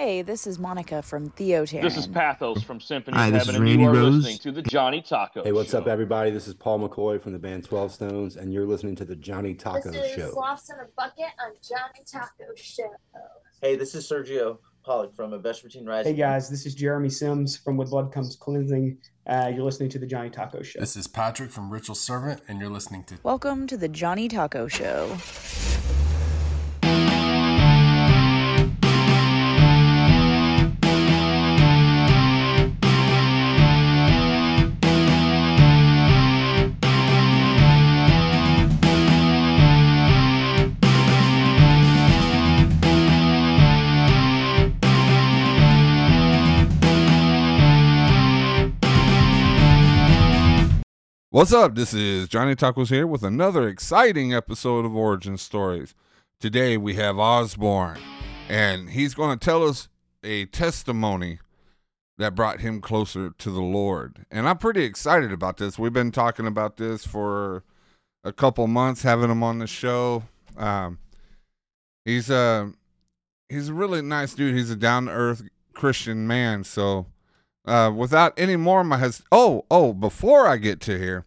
Hey, 0.00 0.22
this 0.22 0.46
is 0.46 0.58
Monica 0.58 1.02
from 1.02 1.28
Theo 1.28 1.66
This 1.66 1.98
is 1.98 2.06
Pathos 2.06 2.62
from 2.62 2.80
Symphony 2.80 3.18
Hi, 3.18 3.28
this 3.28 3.44
Heaven, 3.44 3.66
is 3.66 3.70
and 3.72 3.80
you 3.82 3.86
are 3.86 3.92
Rose. 3.92 4.14
listening 4.14 4.38
to 4.38 4.50
the 4.50 4.62
Johnny 4.62 5.02
Taco 5.02 5.44
Hey, 5.44 5.52
what's 5.52 5.72
Show. 5.72 5.78
up, 5.80 5.88
everybody? 5.88 6.30
This 6.30 6.48
is 6.48 6.54
Paul 6.54 6.88
McCoy 6.88 7.20
from 7.20 7.34
the 7.34 7.38
band 7.38 7.64
12 7.64 7.92
Stones, 7.92 8.36
and 8.36 8.50
you're 8.50 8.64
listening 8.64 8.96
to 8.96 9.04
the 9.04 9.14
Johnny 9.14 9.52
Taco 9.52 9.90
this 9.90 10.06
is 10.06 10.12
Show. 10.12 10.30
Sloths 10.30 10.70
in 10.70 10.76
a 10.76 10.88
Bucket 10.96 11.26
on 11.44 11.50
Johnny 11.62 12.02
Taco 12.10 12.46
Show. 12.56 12.90
Hey, 13.60 13.76
this 13.76 13.94
is 13.94 14.10
Sergio 14.10 14.56
Pollock 14.86 15.14
from 15.14 15.34
A 15.34 15.38
Vespertine 15.38 15.86
Rising. 15.86 16.14
Hey 16.14 16.18
guys, 16.18 16.48
this 16.48 16.64
is 16.64 16.74
Jeremy 16.74 17.10
Sims 17.10 17.58
from 17.58 17.76
With 17.76 17.90
Blood 17.90 18.10
Comes 18.10 18.36
Cleansing. 18.36 18.96
Uh, 19.26 19.52
you're 19.54 19.64
listening 19.64 19.90
to 19.90 19.98
the 19.98 20.06
Johnny 20.06 20.30
Taco 20.30 20.62
Show. 20.62 20.80
This 20.80 20.96
is 20.96 21.08
Patrick 21.08 21.50
from 21.50 21.68
Ritual 21.70 21.94
Servant, 21.94 22.40
and 22.48 22.58
you're 22.58 22.70
listening 22.70 23.04
to 23.04 23.16
Welcome 23.22 23.66
to 23.66 23.76
the 23.76 23.88
Johnny 23.88 24.28
Taco 24.28 24.66
Show. 24.66 25.18
What's 51.32 51.52
up? 51.52 51.76
This 51.76 51.94
is 51.94 52.26
Johnny 52.26 52.56
Tacos 52.56 52.88
here 52.88 53.06
with 53.06 53.22
another 53.22 53.68
exciting 53.68 54.34
episode 54.34 54.84
of 54.84 54.96
Origin 54.96 55.38
Stories. 55.38 55.94
Today 56.40 56.76
we 56.76 56.94
have 56.94 57.20
Osborne, 57.20 58.00
and 58.48 58.90
he's 58.90 59.14
going 59.14 59.38
to 59.38 59.44
tell 59.44 59.62
us 59.62 59.88
a 60.24 60.46
testimony 60.46 61.38
that 62.18 62.34
brought 62.34 62.58
him 62.58 62.80
closer 62.80 63.30
to 63.30 63.50
the 63.52 63.60
Lord. 63.60 64.26
And 64.28 64.48
I'm 64.48 64.58
pretty 64.58 64.82
excited 64.82 65.30
about 65.30 65.58
this. 65.58 65.78
We've 65.78 65.92
been 65.92 66.10
talking 66.10 66.48
about 66.48 66.78
this 66.78 67.06
for 67.06 67.62
a 68.24 68.32
couple 68.32 68.66
months, 68.66 69.02
having 69.02 69.30
him 69.30 69.44
on 69.44 69.60
the 69.60 69.68
show. 69.68 70.24
Um, 70.56 70.98
he's 72.04 72.28
a 72.28 72.72
he's 73.48 73.68
a 73.68 73.74
really 73.74 74.02
nice 74.02 74.34
dude. 74.34 74.56
He's 74.56 74.70
a 74.70 74.74
down 74.74 75.04
to 75.04 75.12
earth 75.12 75.44
Christian 75.74 76.26
man. 76.26 76.64
So 76.64 77.06
uh, 77.66 77.92
without 77.94 78.32
any 78.36 78.56
more, 78.56 78.82
my 78.84 78.96
has 78.98 79.22
oh 79.30 79.64
oh 79.70 79.92
before 79.92 80.46
I 80.46 80.56
get 80.56 80.80
to 80.82 80.98
here, 80.98 81.26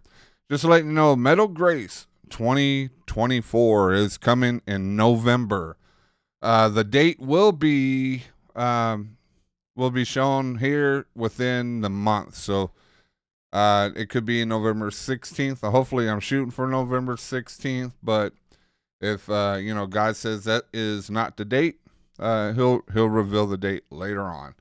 just 0.49 0.61
to 0.61 0.67
let 0.67 0.83
you 0.83 0.91
know, 0.91 1.15
Metal 1.15 1.47
Grace 1.47 2.07
2024 2.29 3.93
is 3.93 4.17
coming 4.17 4.61
in 4.65 4.95
November. 4.95 5.77
Uh, 6.41 6.69
the 6.69 6.83
date 6.83 7.19
will 7.19 7.51
be 7.51 8.23
um, 8.55 9.17
will 9.75 9.91
be 9.91 10.03
shown 10.03 10.57
here 10.57 11.05
within 11.15 11.81
the 11.81 11.89
month, 11.89 12.35
so 12.35 12.71
uh, 13.51 13.91
it 13.95 14.09
could 14.09 14.25
be 14.25 14.43
November 14.43 14.89
16th. 14.89 15.61
Hopefully, 15.69 16.09
I'm 16.09 16.19
shooting 16.19 16.51
for 16.51 16.67
November 16.67 17.15
16th, 17.15 17.93
but 18.01 18.33
if 18.99 19.29
uh, 19.29 19.57
you 19.59 19.73
know 19.73 19.85
God 19.85 20.15
says 20.15 20.45
that 20.45 20.63
is 20.73 21.11
not 21.11 21.37
the 21.37 21.45
date, 21.45 21.79
uh, 22.17 22.53
he'll 22.53 22.81
he'll 22.91 23.07
reveal 23.09 23.45
the 23.45 23.57
date 23.57 23.83
later 23.91 24.23
on 24.23 24.55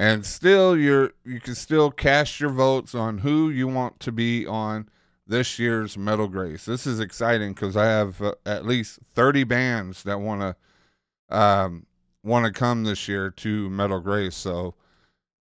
and 0.00 0.24
still 0.24 0.78
you're 0.78 1.12
you 1.26 1.38
can 1.40 1.54
still 1.54 1.90
cast 1.90 2.40
your 2.40 2.48
votes 2.48 2.94
on 2.94 3.18
who 3.18 3.50
you 3.50 3.68
want 3.68 4.00
to 4.00 4.10
be 4.10 4.46
on 4.46 4.88
this 5.26 5.58
year's 5.58 5.98
metal 5.98 6.26
grace. 6.26 6.64
This 6.64 6.86
is 6.86 7.00
exciting 7.00 7.52
because 7.52 7.76
i 7.76 7.84
have 7.84 8.20
uh, 8.22 8.32
at 8.46 8.64
least 8.64 8.98
30 9.12 9.44
bands 9.44 10.02
that 10.04 10.18
want 10.18 10.40
to 10.40 11.36
um 11.36 11.86
want 12.24 12.46
to 12.46 12.52
come 12.52 12.84
this 12.84 13.08
year 13.08 13.30
to 13.30 13.68
metal 13.68 14.00
grace. 14.00 14.34
So 14.34 14.74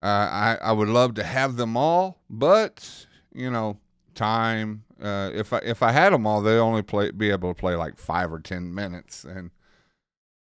uh, 0.02 0.06
i 0.06 0.58
i 0.60 0.72
would 0.72 0.88
love 0.88 1.14
to 1.14 1.22
have 1.22 1.54
them 1.56 1.76
all 1.76 2.20
but 2.28 3.06
you 3.32 3.50
know 3.50 3.78
time 4.16 4.82
uh 5.00 5.30
if 5.32 5.52
i 5.52 5.58
if 5.58 5.84
i 5.84 5.92
had 5.92 6.12
them 6.12 6.26
all 6.26 6.40
they 6.42 6.58
only 6.58 6.82
play 6.82 7.12
be 7.12 7.30
able 7.30 7.54
to 7.54 7.60
play 7.60 7.76
like 7.76 7.96
five 7.96 8.32
or 8.32 8.40
ten 8.40 8.74
minutes. 8.74 9.22
And 9.22 9.52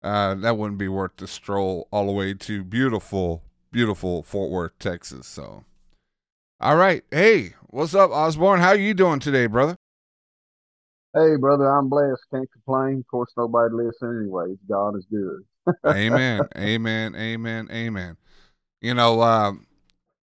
uh, 0.03 0.35
that 0.37 0.57
wouldn't 0.57 0.79
be 0.79 0.89
worth 0.89 1.19
the 1.19 1.29
stroll 1.29 1.87
all 1.93 2.07
the 2.07 2.13
way 2.13 2.33
to 2.33 2.65
beautiful, 2.65 3.43
beautiful 3.73 4.23
Fort 4.23 4.51
Worth, 4.51 4.79
Texas. 4.79 5.27
So, 5.27 5.65
all 6.61 6.77
right, 6.77 7.03
hey, 7.11 7.55
what's 7.69 7.95
up, 7.95 8.11
Osborne? 8.11 8.61
How 8.61 8.73
you 8.73 8.95
doing 8.95 9.21
today, 9.21 9.47
brother? 9.47 9.77
Hey, 11.15 11.37
brother, 11.37 11.69
I'm 11.69 11.89
blessed. 11.89 12.23
Can't 12.33 12.51
complain. 12.53 12.99
Of 12.99 13.07
course, 13.09 13.33
nobody 13.37 13.75
listens 13.75 14.23
anyways. 14.23 14.59
God 14.69 14.97
is 14.97 15.07
good. 15.11 15.45
amen, 15.87 16.43
amen, 16.57 17.15
amen, 17.17 17.69
amen. 17.73 18.17
You 18.81 18.95
know, 18.95 19.23
um, 19.23 19.67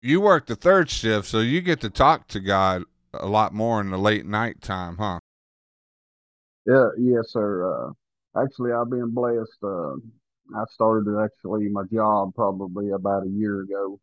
you 0.03 0.21
work 0.21 0.47
the 0.47 0.57
third 0.57 0.91
shift, 0.91 1.27
so 1.27 1.41
you 1.41 1.61
get 1.61 1.81
to 1.81 1.91
talk 1.91 2.29
to 2.29 2.41
God 2.41 2.85
a 3.15 3.27
lot 3.27 3.55
more 3.55 3.81
in 3.81 3.91
the 3.91 3.99
late 3.99 4.27
night 4.27 4.61
time, 4.61 4.97
huh? 4.99 5.21
Yeah, 6.67 6.89
yes, 6.99 7.31
sir. 7.31 7.73
Uh, 7.73 7.93
actually, 8.43 8.73
I've 8.73 8.91
been 8.91 9.11
blessed. 9.11 9.59
Uh, 9.63 9.95
I 10.57 10.65
started 10.71 11.19
actually 11.23 11.69
my 11.69 11.85
job 11.93 12.35
probably 12.35 12.91
about 12.91 13.27
a 13.27 13.31
year 13.31 13.63
ago 13.63 14.01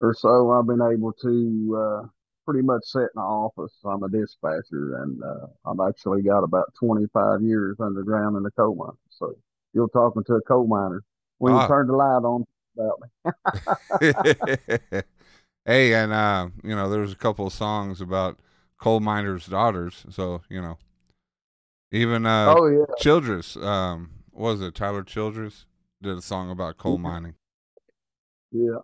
or 0.00 0.14
so. 0.14 0.50
I've 0.52 0.66
been 0.66 0.82
able 0.82 1.12
to 1.22 1.78
uh, 2.04 2.08
pretty 2.44 2.62
much 2.62 2.82
sit 2.84 3.02
in 3.02 3.08
the 3.16 3.20
office. 3.22 3.74
I'm 3.84 4.02
a 4.02 4.08
dispatcher, 4.08 5.02
and 5.02 5.22
uh, 5.22 5.46
I've 5.66 5.88
actually 5.88 6.22
got 6.22 6.44
about 6.44 6.74
25 6.78 7.42
years 7.42 7.76
underground 7.80 8.36
in 8.36 8.42
the 8.42 8.50
coal 8.52 8.74
mine. 8.74 8.96
So 9.10 9.34
you're 9.74 9.88
talking 9.88 10.24
to 10.24 10.34
a 10.34 10.42
coal 10.42 10.66
miner. 10.66 11.02
When 11.38 11.54
Ah. 11.54 11.62
you 11.62 11.68
turn 11.68 11.86
the 11.88 11.94
light 11.94 12.24
on, 12.24 12.44
about 12.78 13.00
me. 13.00 13.32
hey, 15.64 15.94
and 15.94 16.12
uh, 16.12 16.48
you 16.62 16.74
know, 16.74 16.88
there's 16.88 17.12
a 17.12 17.16
couple 17.16 17.46
of 17.46 17.52
songs 17.52 18.00
about 18.00 18.38
coal 18.78 19.00
miners' 19.00 19.46
daughters, 19.46 20.04
so 20.10 20.42
you 20.48 20.60
know, 20.60 20.78
even 21.92 22.26
uh, 22.26 22.54
oh 22.56 22.66
yeah, 22.66 22.84
Childers, 22.98 23.56
um, 23.58 24.10
was 24.36 24.60
it 24.60 24.74
Tyler 24.74 25.02
Childers 25.02 25.66
did 26.02 26.16
a 26.16 26.22
song 26.22 26.50
about 26.50 26.78
coal 26.78 26.98
mining. 26.98 27.34
Yeah, 28.52 28.78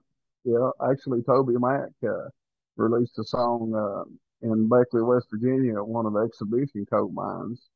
yeah. 0.44 0.70
Actually, 0.90 1.20
TobyMac 1.20 1.90
uh, 2.04 2.28
released 2.76 3.18
a 3.18 3.24
song 3.24 3.72
uh, 3.74 4.04
in 4.46 4.68
Beckley, 4.68 5.02
West 5.02 5.28
Virginia, 5.30 5.76
at 5.76 5.86
one 5.86 6.06
of 6.06 6.14
the 6.14 6.20
exhibition 6.20 6.86
coal 6.90 7.10
mines 7.10 7.68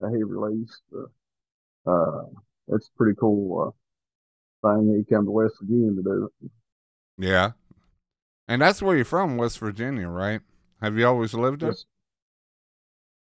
that 0.00 0.10
he 0.10 0.22
released. 0.22 0.82
Uh, 0.94 1.90
uh, 1.90 2.24
it's 2.68 2.88
a 2.88 2.96
pretty 2.96 3.16
cool 3.18 3.74
uh, 4.64 4.74
thing. 4.74 4.96
He 4.96 5.14
came 5.14 5.24
to 5.24 5.30
West 5.30 5.56
Virginia 5.60 5.90
to 5.90 6.02
do 6.02 6.30
it. 6.42 6.50
Yeah, 7.18 7.52
and 8.48 8.62
that's 8.62 8.82
where 8.82 8.96
you're 8.96 9.04
from, 9.04 9.36
West 9.36 9.58
Virginia, 9.58 10.08
right? 10.08 10.40
Have 10.80 10.96
you 10.98 11.06
always 11.06 11.34
lived 11.34 11.60
there? 11.60 11.70
Yes, 11.70 11.84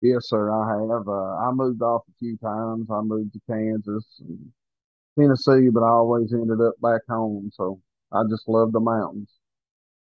yes, 0.03 0.29
sir. 0.29 0.51
I 0.51 0.69
have. 0.71 1.09
Uh, 1.09 1.37
I 1.37 1.51
moved 1.53 1.83
off 1.83 2.03
a 2.09 2.13
few 2.19 2.37
times. 2.39 2.89
I 2.91 3.01
moved 3.01 3.33
to 3.35 3.41
Kansas 3.49 4.05
and 4.21 4.53
Tennessee, 5.19 5.69
but 5.71 5.83
I 5.83 5.91
always 5.91 6.33
ended 6.33 6.61
up 6.61 6.75
back 6.81 7.03
home. 7.09 7.51
So 7.53 7.81
I 8.13 8.23
just 8.29 8.49
love 8.49 8.73
the 8.73 8.81
mountains. 8.81 9.31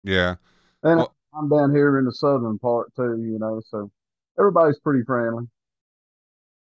Yeah. 0.03 0.35
And 0.84 1.00
Well- 1.00 1.12
I'm 1.38 1.50
down 1.50 1.75
here 1.75 2.00
in 2.00 2.06
the 2.06 2.13
southern 2.13 2.57
part 2.59 2.96
too, 2.96 3.22
you 3.22 3.38
know, 3.38 3.62
so 3.68 3.91
everybody's 4.40 4.79
pretty 4.79 5.03
friendly. 5.03 5.50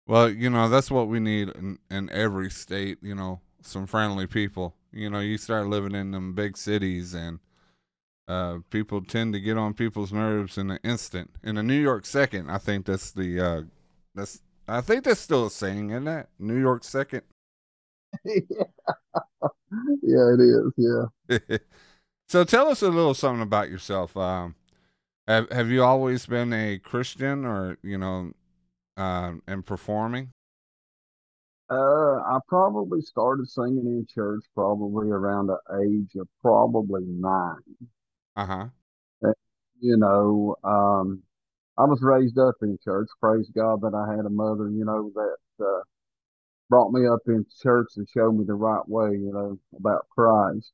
Well, 0.08 0.30
you 0.30 0.50
know, 0.50 0.68
that's 0.68 0.90
what 0.90 1.08
we 1.08 1.20
need 1.20 1.50
in, 1.50 1.78
in 1.92 2.10
every 2.10 2.50
state, 2.50 2.98
you 3.04 3.14
know, 3.14 3.40
some 3.62 3.86
friendly 3.86 4.26
people. 4.26 4.76
You 4.92 5.10
know, 5.12 5.20
you 5.20 5.38
start 5.38 5.68
living 5.68 5.94
in 5.94 6.12
them 6.12 6.34
big 6.34 6.58
cities 6.58 7.14
and 7.14 7.40
uh, 8.28 8.60
people 8.70 9.02
tend 9.04 9.34
to 9.34 9.40
get 9.40 9.58
on 9.58 9.74
people's 9.74 10.14
nerves 10.14 10.58
in 10.58 10.72
an 10.72 10.80
instant. 10.84 11.32
In 11.44 11.58
a 11.58 11.64
New 11.64 11.80
York 11.80 12.06
second, 12.06 12.50
I 12.50 12.58
think 12.58 12.86
that's 12.86 13.12
the 13.12 13.40
uh, 13.40 13.62
that's 14.16 14.42
I 14.68 14.82
think 14.82 15.04
that's 15.04 15.20
still 15.20 15.48
a 15.48 15.52
saying, 15.52 15.90
isn't 15.90 16.06
that? 16.06 16.30
New 16.40 16.60
York 16.60 16.84
second. 16.84 17.24
yeah, 18.26 18.44
it 20.02 20.40
is. 20.40 20.74
Yeah. 20.78 21.58
so 22.30 22.44
tell 22.44 22.70
us 22.70 22.82
a 22.82 22.90
little 22.90 23.14
something 23.14 23.42
about 23.42 23.70
yourself. 23.70 24.16
Um, 24.16 24.56
have 25.28 25.52
have 25.52 25.70
you 25.70 25.84
always 25.84 26.26
been 26.26 26.54
a 26.54 26.78
Christian, 26.80 27.46
or 27.46 27.78
you 27.84 27.98
know, 27.98 28.32
uh, 28.96 29.34
and 29.48 29.66
performing? 29.66 30.32
Uh, 31.70 32.20
I 32.20 32.40
probably 32.48 33.02
started 33.02 33.50
singing 33.50 33.86
in 33.86 34.06
church 34.14 34.44
probably 34.54 35.10
around 35.10 35.48
the 35.48 35.58
age 35.82 36.16
of 36.20 36.28
probably 36.42 37.04
nine. 37.06 37.62
Uh 38.36 38.46
huh. 38.46 38.70
You 39.80 39.98
know, 39.98 40.56
um, 40.64 41.24
I 41.78 41.86
was 41.86 42.02
raised 42.02 42.38
up 42.40 42.56
in 42.62 42.78
church. 42.84 43.10
Praise 43.20 43.50
God 43.56 43.82
that 43.82 43.94
I 43.96 44.16
had 44.16 44.26
a 44.26 44.30
mother, 44.30 44.70
you 44.70 44.86
know, 44.86 45.12
that 45.16 45.66
uh, 45.66 45.82
brought 46.70 46.92
me 46.94 47.08
up 47.08 47.22
in 47.28 47.46
church 47.62 47.90
and 47.98 48.08
showed 48.10 48.34
me 48.38 48.46
the 48.46 48.56
right 48.56 48.88
way, 48.90 49.12
you 49.14 49.32
know, 49.34 49.60
about 49.78 50.08
Christ. 50.10 50.72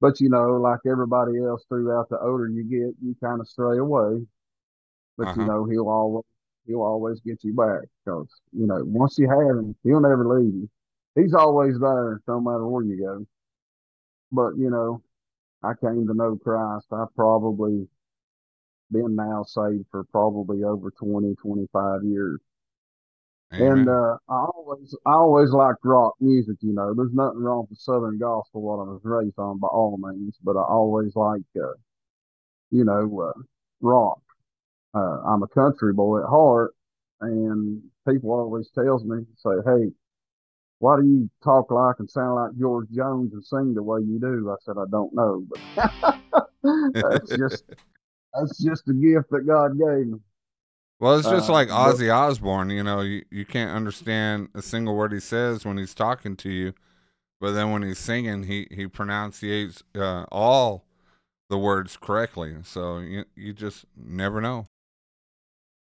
But 0.00 0.20
you 0.20 0.30
know, 0.30 0.52
like 0.60 0.80
everybody 0.86 1.38
else 1.42 1.64
throughout 1.68 2.08
the 2.10 2.20
older 2.20 2.48
you 2.48 2.64
get, 2.64 2.96
you 3.02 3.16
kind 3.22 3.40
of 3.40 3.48
stray 3.48 3.78
away. 3.78 4.26
But 5.18 5.28
Uh-huh. 5.28 5.36
you 5.36 5.44
know, 5.44 5.64
he'll 5.66 5.88
always 5.88 6.24
he'll 6.66 6.82
always 6.82 7.20
get 7.20 7.44
you 7.44 7.54
back 7.54 7.82
because 8.04 8.28
you 8.52 8.66
know 8.66 8.82
once 8.84 9.18
you 9.18 9.28
have 9.30 9.40
him, 9.58 9.76
he'll 9.84 10.00
never 10.00 10.26
leave 10.40 10.54
you. 10.54 10.70
He's 11.16 11.34
always 11.34 11.78
there, 11.80 12.22
no 12.28 12.40
matter 12.40 12.66
where 12.66 12.84
you 12.84 12.98
go. 12.98 13.26
but 14.32 14.56
you 14.56 14.70
know, 14.70 15.02
I 15.66 15.74
came 15.74 16.06
to 16.06 16.14
know 16.14 16.36
Christ. 16.36 16.86
I've 16.92 17.14
probably 17.16 17.88
been 18.92 19.16
now 19.16 19.44
saved 19.44 19.86
for 19.90 20.04
probably 20.04 20.62
over 20.62 20.90
20, 20.92 21.34
25 21.34 22.04
years. 22.04 22.40
Amen. 23.52 23.78
And 23.78 23.88
uh, 23.88 24.16
I 24.28 24.44
always, 24.54 24.94
I 25.06 25.12
always 25.12 25.50
liked 25.50 25.84
rock 25.84 26.14
music. 26.20 26.56
You 26.60 26.72
know, 26.72 26.94
there's 26.94 27.12
nothing 27.12 27.40
wrong 27.40 27.66
with 27.68 27.78
Southern 27.78 28.18
gospel, 28.18 28.62
what 28.62 28.80
I 28.80 28.90
was 28.90 29.00
raised 29.04 29.38
on 29.38 29.58
by 29.58 29.68
all 29.68 29.98
means, 29.98 30.36
but 30.42 30.56
I 30.56 30.62
always 30.62 31.14
like, 31.16 31.42
uh, 31.56 31.74
you 32.70 32.84
know, 32.84 33.20
uh, 33.20 33.40
rock. 33.80 34.20
Uh, 34.94 35.20
I'm 35.26 35.42
a 35.42 35.48
country 35.48 35.92
boy 35.92 36.22
at 36.22 36.28
heart, 36.28 36.74
and 37.20 37.82
people 38.08 38.30
always 38.32 38.70
tells 38.70 39.04
me, 39.04 39.24
say, 39.36 39.50
"Hey, 39.64 39.92
why 40.78 40.96
do 41.00 41.06
you 41.06 41.30
talk 41.42 41.70
like 41.70 41.96
and 41.98 42.10
sound 42.10 42.34
like 42.36 42.58
George 42.58 42.88
Jones 42.90 43.32
and 43.32 43.44
sing 43.44 43.74
the 43.74 43.82
way 43.82 44.00
you 44.00 44.18
do?" 44.20 44.50
I 44.50 44.56
said, 44.64 44.76
"I 44.78 44.84
don't 44.90 45.14
know, 45.14 45.44
but 45.48 46.18
that's 46.94 47.36
just 47.36 47.64
that's 48.34 48.62
just 48.62 48.88
a 48.88 48.92
gift 48.94 49.30
that 49.30 49.46
God 49.46 49.78
gave 49.78 50.06
me." 50.08 50.18
Well, 50.98 51.18
it's 51.18 51.28
just 51.28 51.50
Uh, 51.50 51.52
like 51.52 51.68
but- 51.68 51.94
Ozzy 51.94 52.14
Osbourne. 52.14 52.70
You 52.70 52.82
know, 52.82 53.00
you, 53.00 53.24
you 53.30 53.44
can't 53.44 53.70
understand 53.70 54.48
a 54.54 54.62
single 54.62 54.96
word 54.96 55.12
he 55.12 55.20
says 55.20 55.64
when 55.64 55.76
he's 55.78 55.94
talking 55.94 56.36
to 56.36 56.50
you, 56.50 56.72
but 57.40 57.52
then 57.52 57.70
when 57.70 57.82
he's 57.82 57.98
singing, 57.98 58.44
he 58.44 58.66
he 58.70 58.86
pronunciates 58.86 59.82
uh, 59.94 60.24
all 60.32 60.84
the 61.48 61.58
words 61.58 61.96
correctly. 61.96 62.56
So 62.64 62.98
you 62.98 63.24
you 63.34 63.52
just 63.52 63.84
never 63.96 64.40
know. 64.40 64.66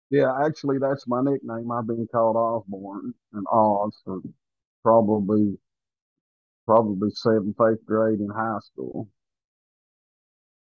Yeah, 0.10 0.32
actually, 0.46 0.78
that's 0.78 1.08
my 1.08 1.22
nickname. 1.22 1.72
I've 1.72 1.88
been 1.88 2.08
called 2.12 2.36
Osborne 2.36 3.14
and 3.34 3.46
Oz 3.52 4.00
for 4.06 4.20
probably 4.84 5.58
probably 6.66 7.10
seventh, 7.12 7.58
eighth 7.62 7.86
grade 7.86 8.20
in 8.20 8.30
high 8.30 8.60
school. 8.62 9.08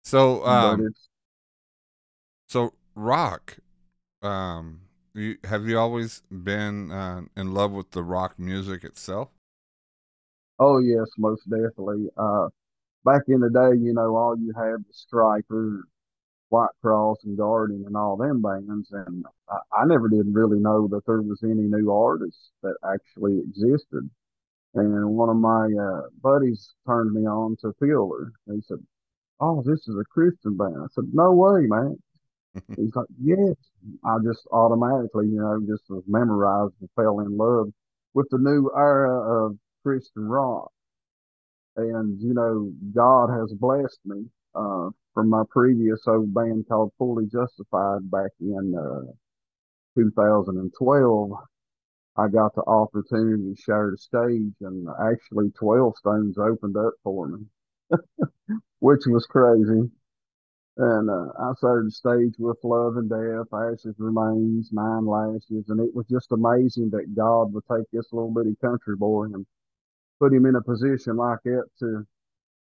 So 0.04 0.46
um, 0.46 0.94
so 2.48 2.74
rock. 2.96 3.58
Um, 4.22 4.82
you 5.14 5.38
have 5.44 5.68
you 5.68 5.78
always 5.80 6.22
been 6.32 6.92
uh, 6.92 7.22
in 7.38 7.54
love 7.54 7.72
with 7.72 7.92
the 7.92 8.04
rock 8.04 8.38
music 8.38 8.84
itself? 8.84 9.30
oh 10.60 10.80
yes, 10.80 11.08
most 11.18 11.50
definitely. 11.50 12.10
Uh, 12.18 12.48
back 13.06 13.24
in 13.28 13.40
the 13.40 13.50
day, 13.50 13.78
you 13.80 13.94
know, 13.94 14.16
all 14.16 14.38
you 14.38 14.54
had 14.56 14.84
was 14.88 15.06
Stryper, 15.12 15.82
White 16.50 16.69
Cross, 16.81 17.19
and 17.24 17.38
Guardian, 17.38 17.84
and 17.86 17.96
all 17.96 18.18
them 18.18 18.42
bands, 18.42 18.92
and 18.92 19.25
I, 19.50 19.81
I 19.81 19.86
never 19.86 20.10
did 20.10 20.34
really 20.34 20.60
know 20.60 20.88
that 20.88 21.06
there 21.06 21.22
was 21.22 21.42
any 21.44 21.54
new 21.54 21.92
artists 21.92 22.51
that 22.63 22.75
actually 22.84 23.40
existed. 23.40 24.10
And 24.75 25.10
one 25.16 25.30
of 25.30 25.38
my 25.38 25.72
uh, 25.80 26.10
buddies 26.22 26.74
turned 26.86 27.13
me 27.13 27.25
on 27.28 27.56
to 27.62 27.74
Fielder. 27.80 28.31
He 28.46 28.62
said, 28.68 28.80
"Oh, 29.40 29.62
this 29.63 29.88
is 29.88 29.96
a 29.96 30.06
Christian 30.06 30.57
band." 30.57 30.78
I 30.78 30.88
said, 30.94 31.06
"No 31.13 31.31
way, 31.34 31.66
man." 31.68 31.98
He's 32.75 32.96
like, 32.96 33.07
"Yes." 33.19 33.56
I 34.04 34.18
just 34.24 34.46
automatically, 34.51 35.28
you 35.28 35.38
know, 35.40 35.60
just 35.68 35.90
was 35.90 36.04
memorized 36.07 36.74
and 36.81 36.90
fell 36.96 37.19
in 37.22 37.38
love 37.38 37.72
with 38.13 38.28
the 38.30 38.38
new 38.38 38.69
era 38.75 39.46
of 39.46 39.57
Christian 39.84 40.28
rock. 40.28 40.72
And 41.78 42.19
you 42.22 42.34
know, 42.34 42.72
God 42.94 43.30
has 43.30 43.54
blessed 43.54 44.00
me 44.06 44.25
uh, 44.56 44.90
from 45.19 45.30
my 45.30 45.44
previous 45.50 46.00
old 46.07 46.33
band 46.33 46.66
called 46.69 46.94
Fully 46.98 47.25
Justified 47.25 48.10
back 48.10 48.31
in 48.39 48.74
uh, 48.74 49.12
2012. 50.00 51.31
I 52.16 52.27
got 52.30 52.56
the 52.56 52.63
opportunity 52.66 53.54
to 53.54 53.62
share 53.62 53.92
the 53.92 53.98
stage, 53.98 54.54
and 54.62 54.88
actually, 55.12 55.51
12 55.60 55.98
Stones 55.98 56.38
opened 56.38 56.77
up 56.77 56.94
for 57.04 57.27
me, 57.27 57.45
which 58.80 59.01
was 59.07 59.25
crazy. 59.25 59.92
And 60.77 61.10
uh, 61.10 61.33
I 61.38 61.51
shared 61.60 61.88
the 61.88 61.92
stage 61.92 62.36
with 62.39 62.57
Love 62.63 62.95
and 62.95 63.10
Death, 63.10 63.54
Ashes 63.54 63.95
Remains, 63.98 64.69
Nine 64.72 65.06
Lashes, 65.06 65.65
and 65.68 65.81
it 65.81 65.94
was 65.94 66.06
just 66.10 66.31
amazing 66.31 66.92
that 66.92 67.13
God 67.13 67.51
would 67.51 67.65
take 67.69 67.92
this 67.92 68.13
little 68.13 68.31
bitty 68.33 68.56
country 68.62 68.95
boy 68.95 69.25
and 69.25 69.45
put 70.18 70.31
him 70.31 70.45
in 70.45 70.56
a 70.56 70.62
position 70.63 71.18
like 71.18 71.39
that 71.44 71.65
to, 71.80 72.07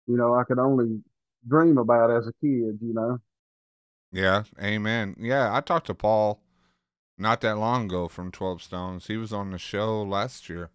you 0.08 0.16
know, 0.16 0.34
I 0.34 0.42
could 0.42 0.58
only 0.58 1.00
dream 1.48 1.78
about 1.78 2.10
as 2.10 2.26
a 2.26 2.32
kid, 2.40 2.78
you 2.82 2.92
know. 2.94 3.18
Yeah, 4.12 4.44
amen. 4.62 5.16
Yeah, 5.18 5.54
I 5.54 5.60
talked 5.60 5.86
to 5.86 5.94
Paul 5.94 6.40
not 7.18 7.40
that 7.42 7.58
long 7.58 7.86
ago 7.86 8.08
from 8.08 8.30
Twelve 8.32 8.62
Stones. 8.62 9.06
He 9.08 9.16
was 9.16 9.32
on 9.32 9.50
the 9.50 9.58
show 9.58 10.02
last 10.02 10.48
year. 10.48 10.70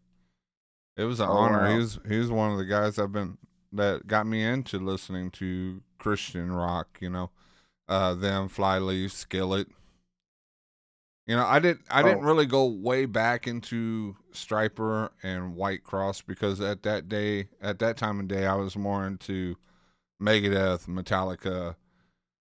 It 0.97 1.05
was 1.05 1.19
an 1.19 1.27
Oh, 1.27 1.31
honor. 1.31 1.65
wow. 1.65 1.71
He 1.71 1.77
was 1.77 1.99
he 2.07 2.17
was 2.19 2.31
one 2.31 2.51
of 2.51 2.57
the 2.57 2.65
guys 2.65 2.99
I've 2.99 3.11
been 3.11 3.37
that 3.71 4.07
got 4.07 4.27
me 4.27 4.43
into 4.43 4.77
listening 4.79 5.31
to 5.31 5.81
Christian 5.97 6.51
rock. 6.51 6.97
You 7.01 7.09
know, 7.09 7.31
uh, 7.87 8.13
them 8.15 8.49
Flyleaf, 8.49 9.11
Skillet. 9.11 9.67
You 11.25 11.35
know, 11.37 11.45
I 11.45 11.59
didn't 11.59 11.85
I 11.89 12.03
didn't 12.03 12.23
Oh. 12.23 12.25
really 12.25 12.45
go 12.45 12.65
way 12.65 13.05
back 13.05 13.47
into 13.47 14.17
Stryper 14.33 15.09
and 15.23 15.55
Whitecross 15.55 16.21
because 16.25 16.59
at 16.59 16.83
that 16.83 17.07
day 17.07 17.47
at 17.61 17.79
that 17.79 17.97
time 17.97 18.19
of 18.19 18.27
day 18.27 18.45
I 18.45 18.55
was 18.55 18.75
more 18.75 19.07
into 19.07 19.55
Megadeth, 20.23 20.87
Metallica, 20.87 21.75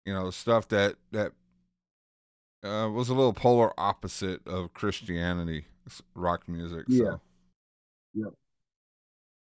you 0.07 0.15
know, 0.15 0.31
stuff 0.31 0.69
that 0.69 0.97
that 1.11 1.33
uh, 2.63 2.89
was 2.89 3.09
a 3.09 3.15
little 3.15 3.33
polar 3.33 3.73
opposite 3.79 4.47
of 4.47 4.73
Christianity 4.73 5.67
rock 6.15 6.49
music. 6.49 6.85
Yeah. 6.89 7.05
So. 7.05 7.21
Yep. 8.15 8.33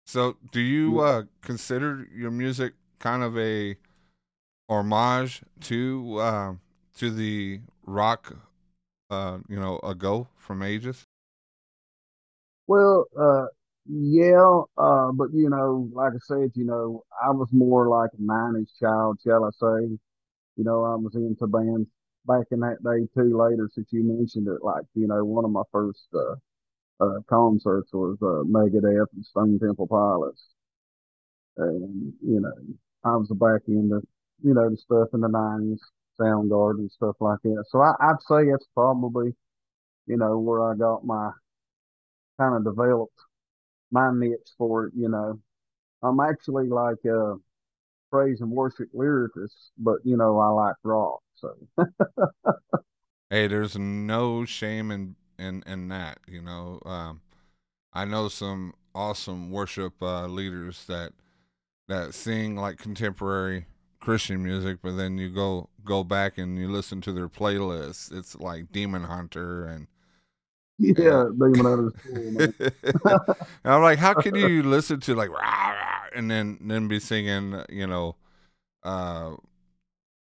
So, 0.05 0.37
do 0.51 0.59
you 0.59 0.99
Yeah. 0.99 1.07
uh, 1.07 1.23
consider 1.41 2.07
your 2.13 2.31
music 2.31 2.73
kind 2.99 3.23
of 3.23 3.37
a 3.37 3.77
homage 4.67 5.43
to 5.61 6.17
uh, 6.19 6.55
to 6.95 7.11
the 7.11 7.61
rock, 7.85 8.35
uh, 9.09 9.39
you 9.47 9.59
know, 9.59 9.79
ago 9.79 10.27
from 10.35 10.61
ages? 10.61 11.05
Well, 12.67 13.05
uh, 13.17 13.45
yeah, 13.89 14.61
uh, 14.77 15.11
but 15.13 15.29
you 15.33 15.49
know, 15.49 15.89
like 15.93 16.13
I 16.13 16.19
said, 16.23 16.51
you 16.55 16.65
know, 16.65 17.03
I 17.23 17.31
was 17.31 17.49
more 17.51 17.89
like 17.89 18.11
a 18.13 18.21
'90s 18.21 18.69
child, 18.79 19.19
shall 19.25 19.45
I 19.45 19.49
say? 19.51 19.97
You 20.57 20.63
know, 20.65 20.83
I 20.85 20.95
was 20.95 21.15
into 21.15 21.47
bands 21.47 21.89
back 22.25 22.47
in 22.51 22.61
that 22.61 22.83
day 22.83 23.07
too. 23.15 23.37
Later, 23.37 23.69
since 23.73 23.87
you 23.91 24.03
mentioned 24.03 24.47
it, 24.47 24.63
like 24.63 24.85
you 24.95 25.07
know, 25.07 25.25
one 25.25 25.45
of 25.45 25.51
my 25.51 25.63
first 25.71 26.07
uh, 26.15 26.35
uh, 27.03 27.19
concerts 27.29 27.91
was 27.93 28.17
uh, 28.21 28.43
Megadeth 28.49 29.07
and 29.15 29.25
Stone 29.25 29.59
Temple 29.59 29.87
Pilots, 29.87 30.43
and 31.57 32.13
you 32.25 32.39
know, 32.39 32.53
I 33.03 33.15
was 33.15 33.29
back 33.29 33.61
into 33.67 34.01
you 34.43 34.53
know 34.53 34.69
the 34.69 34.77
stuff 34.77 35.09
in 35.13 35.21
the 35.21 35.27
'90s, 35.29 35.79
Soundgarden 36.19 36.91
stuff 36.91 37.15
like 37.19 37.39
that. 37.43 37.65
So 37.69 37.81
I, 37.81 37.93
I'd 37.99 38.21
say 38.27 38.49
it's 38.49 38.67
probably 38.73 39.35
you 40.07 40.17
know 40.17 40.39
where 40.39 40.71
I 40.71 40.75
got 40.75 41.05
my 41.05 41.31
kind 42.39 42.55
of 42.55 42.63
developed 42.63 43.19
my 43.91 44.11
niche 44.13 44.51
for 44.57 44.85
it, 44.87 44.93
you 44.95 45.09
know. 45.09 45.39
I'm 46.01 46.19
actually 46.19 46.69
like 46.69 47.03
a 47.05 47.35
praise 48.11 48.41
and 48.41 48.51
worship 48.51 48.89
lyricist, 48.95 49.71
but 49.77 49.97
you 50.03 50.17
know, 50.17 50.39
I 50.39 50.47
like 50.47 50.75
rock. 50.83 51.21
So 51.35 51.55
Hey, 53.29 53.45
there's 53.45 53.77
no 53.77 54.43
shame 54.45 54.89
in 54.89 55.15
in 55.37 55.63
in 55.67 55.87
that. 55.89 56.19
You 56.27 56.41
know, 56.41 56.81
um, 56.85 57.21
I 57.93 58.05
know 58.05 58.27
some 58.27 58.73
awesome 58.95 59.51
worship 59.51 60.01
uh, 60.01 60.25
leaders 60.27 60.85
that 60.87 61.13
that 61.87 62.15
sing 62.15 62.55
like 62.55 62.79
contemporary 62.79 63.67
Christian 63.99 64.43
music, 64.43 64.79
but 64.81 64.97
then 64.97 65.19
you 65.19 65.29
go 65.29 65.69
go 65.85 66.03
back 66.03 66.39
and 66.39 66.57
you 66.57 66.69
listen 66.69 67.01
to 67.01 67.11
their 67.13 67.29
playlists. 67.29 68.11
It's 68.11 68.35
like 68.35 68.71
Demon 68.71 69.03
Hunter 69.03 69.65
and 69.65 69.87
yeah, 70.79 71.25
Hunter's 71.61 71.93
cool, 72.03 72.31
man. 72.31 72.53
and 73.05 73.73
I'm 73.73 73.81
like, 73.81 73.99
how 73.99 74.13
can 74.13 74.35
you 74.35 74.63
listen 74.63 74.99
to 75.01 75.15
like 75.15 75.29
rah, 75.29 75.69
rah, 75.69 76.03
and 76.15 76.31
then 76.31 76.57
then 76.61 76.87
be 76.87 76.99
singing, 76.99 77.61
you 77.69 77.85
know, 77.87 78.15
uh, 78.83 79.35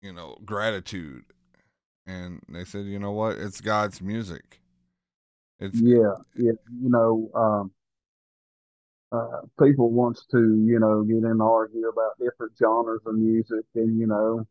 you 0.01 0.11
know, 0.11 0.37
gratitude? 0.43 1.23
And 2.07 2.41
they 2.49 2.63
said, 2.63 2.85
you 2.85 2.99
know 2.99 3.11
what? 3.11 3.37
It's 3.37 3.61
God's 3.61 4.01
music. 4.01 4.61
It's 5.59 5.79
Yeah, 5.79 6.15
yeah, 6.35 6.53
you 6.81 6.89
know, 6.89 7.29
um, 7.35 7.71
uh, 9.11 9.41
people 9.63 9.91
wants 9.91 10.25
to, 10.31 10.37
you 10.37 10.79
know, 10.79 11.03
get 11.03 11.17
in 11.17 11.41
argue 11.41 11.87
about 11.87 12.17
different 12.19 12.53
genres 12.57 13.01
of 13.05 13.15
music, 13.15 13.65
and 13.75 13.99
you 13.99 14.07
know, 14.07 14.45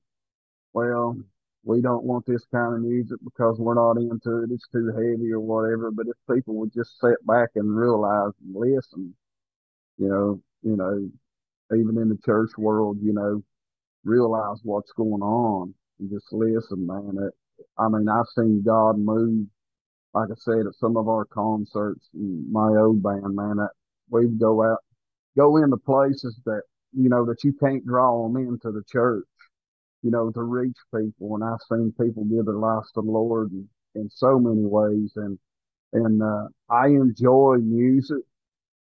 well, 0.73 1.17
we 1.67 1.81
don't 1.81 2.05
want 2.05 2.25
this 2.27 2.45
kind 2.55 2.75
of 2.75 2.81
music 2.81 3.19
because 3.25 3.59
we're 3.59 3.75
not 3.75 4.01
into 4.01 4.45
it. 4.45 4.51
It's 4.53 4.69
too 4.71 4.87
heavy 4.95 5.33
or 5.33 5.41
whatever. 5.41 5.91
But 5.91 6.07
if 6.07 6.35
people 6.35 6.55
would 6.55 6.73
just 6.73 7.01
sit 7.01 7.27
back 7.27 7.51
and 7.57 7.77
realize 7.77 8.31
and 8.45 8.55
listen, 8.55 9.13
you 9.99 10.09
know, 10.09 10.41
you 10.63 10.77
know, 10.77 11.11
even 11.77 11.99
in 11.99 12.09
the 12.09 12.19
church 12.25 12.51
world, 12.57 12.99
you 13.03 13.13
know, 13.13 13.43
realize 14.05 14.59
what's 14.63 14.93
going 14.93 15.23
on 15.23 15.75
and 15.99 16.09
just 16.09 16.33
listen, 16.33 16.87
man. 16.87 17.17
It, 17.21 17.35
I 17.77 17.89
mean, 17.89 18.09
I've 18.09 18.27
seen 18.37 18.63
God 18.65 18.97
move, 18.97 19.49
like 20.15 20.29
I 20.31 20.37
said, 20.39 20.67
at 20.69 20.75
some 20.79 20.97
of 20.97 21.09
our 21.09 21.25
concerts. 21.25 22.09
My 22.15 22.69
old 22.69 23.03
band, 23.03 23.35
man, 23.35 23.57
that 23.57 23.71
we'd 24.09 24.39
go 24.39 24.63
out, 24.63 24.79
go 25.37 25.57
into 25.57 25.79
places 25.79 26.39
that 26.47 26.63
you 26.97 27.11
know, 27.11 27.27
that 27.27 27.45
you 27.45 27.53
can't 27.53 27.87
draw 27.87 28.27
them 28.27 28.37
into 28.37 28.73
the 28.73 28.83
church, 28.91 29.27
you 30.07 30.13
know, 30.13 30.31
to 30.31 30.43
reach 30.43 30.77
people. 30.95 31.35
And 31.35 31.43
I've 31.43 31.59
seen 31.69 31.93
people 32.01 32.25
give 32.25 32.47
their 32.47 32.55
lives 32.55 32.93
to 32.95 33.03
the 33.03 33.11
Lord 33.11 33.51
in, 33.51 33.69
in 33.97 34.09
so 34.09 34.39
many 34.39 34.65
ways. 34.65 35.13
And, 35.17 35.37
and, 35.93 36.23
uh, 36.23 36.47
I 36.71 36.87
enjoy 36.87 37.57
music 37.57 38.23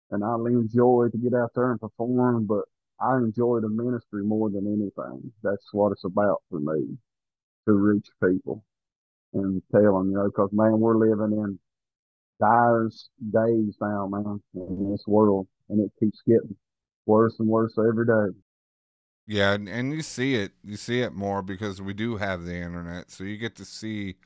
and 0.10 0.24
I 0.24 0.36
enjoy 0.36 1.08
to 1.12 1.18
get 1.18 1.34
out 1.34 1.52
there 1.54 1.72
and 1.72 1.82
perform, 1.82 2.46
but 2.46 2.64
I 3.02 3.18
enjoy 3.18 3.60
the 3.60 3.68
ministry 3.70 4.24
more 4.24 4.50
than 4.50 4.68
anything. 4.68 5.34
That's 5.44 5.68
what 5.74 5.92
it's 5.92 6.06
about 6.06 6.44
for 6.50 6.62
me 6.62 6.98
to 7.66 7.74
reach 7.74 8.08
people 8.24 8.64
and 9.34 9.62
tell 9.72 9.98
them, 9.98 10.12
you 10.12 10.18
know, 10.18 10.26
because 10.26 10.50
man, 10.54 10.80
we're 10.80 10.98
living 10.98 11.38
in 11.38 11.60
dire 12.40 12.90
days 13.34 13.76
now, 13.82 14.08
man, 14.08 14.42
in 14.56 14.92
this 14.92 15.04
world, 15.08 15.48
and 15.70 15.82
it 15.82 15.92
keeps 16.00 16.22
getting 16.26 16.56
worse 17.06 17.36
and 17.40 17.50
worse 17.50 17.78
every 17.78 18.06
day. 18.06 18.38
Yeah, 19.32 19.54
and, 19.54 19.70
and 19.70 19.94
you 19.94 20.02
see 20.02 20.36
it, 20.36 20.52
you 20.62 20.76
see 20.76 21.00
it 21.00 21.14
more 21.14 21.42
because 21.42 21.82
we 21.82 21.94
do 21.94 22.18
have 22.18 22.44
the 22.44 22.54
internet, 22.54 23.10
so 23.12 23.24
you 23.24 23.38
get 23.38 23.56
to 23.56 23.66
see 23.66 24.18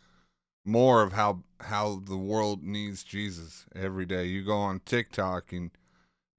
more 0.65 1.03
of 1.03 1.13
how 1.13 1.43
how 1.59 2.01
the 2.07 2.17
world 2.17 2.63
needs 2.63 3.03
Jesus 3.03 3.67
every 3.75 4.07
day. 4.07 4.25
You 4.25 4.43
go 4.43 4.57
on 4.57 4.79
TikTok 4.79 5.53
and 5.53 5.69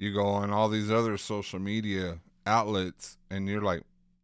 you 0.00 0.12
go 0.12 0.24
on 0.26 0.50
all 0.50 0.68
these 0.68 0.90
other 0.90 1.16
social 1.16 1.60
media 1.60 2.18
outlets, 2.44 3.18
and 3.30 3.48
you're 3.48 3.62
like, 3.62 3.82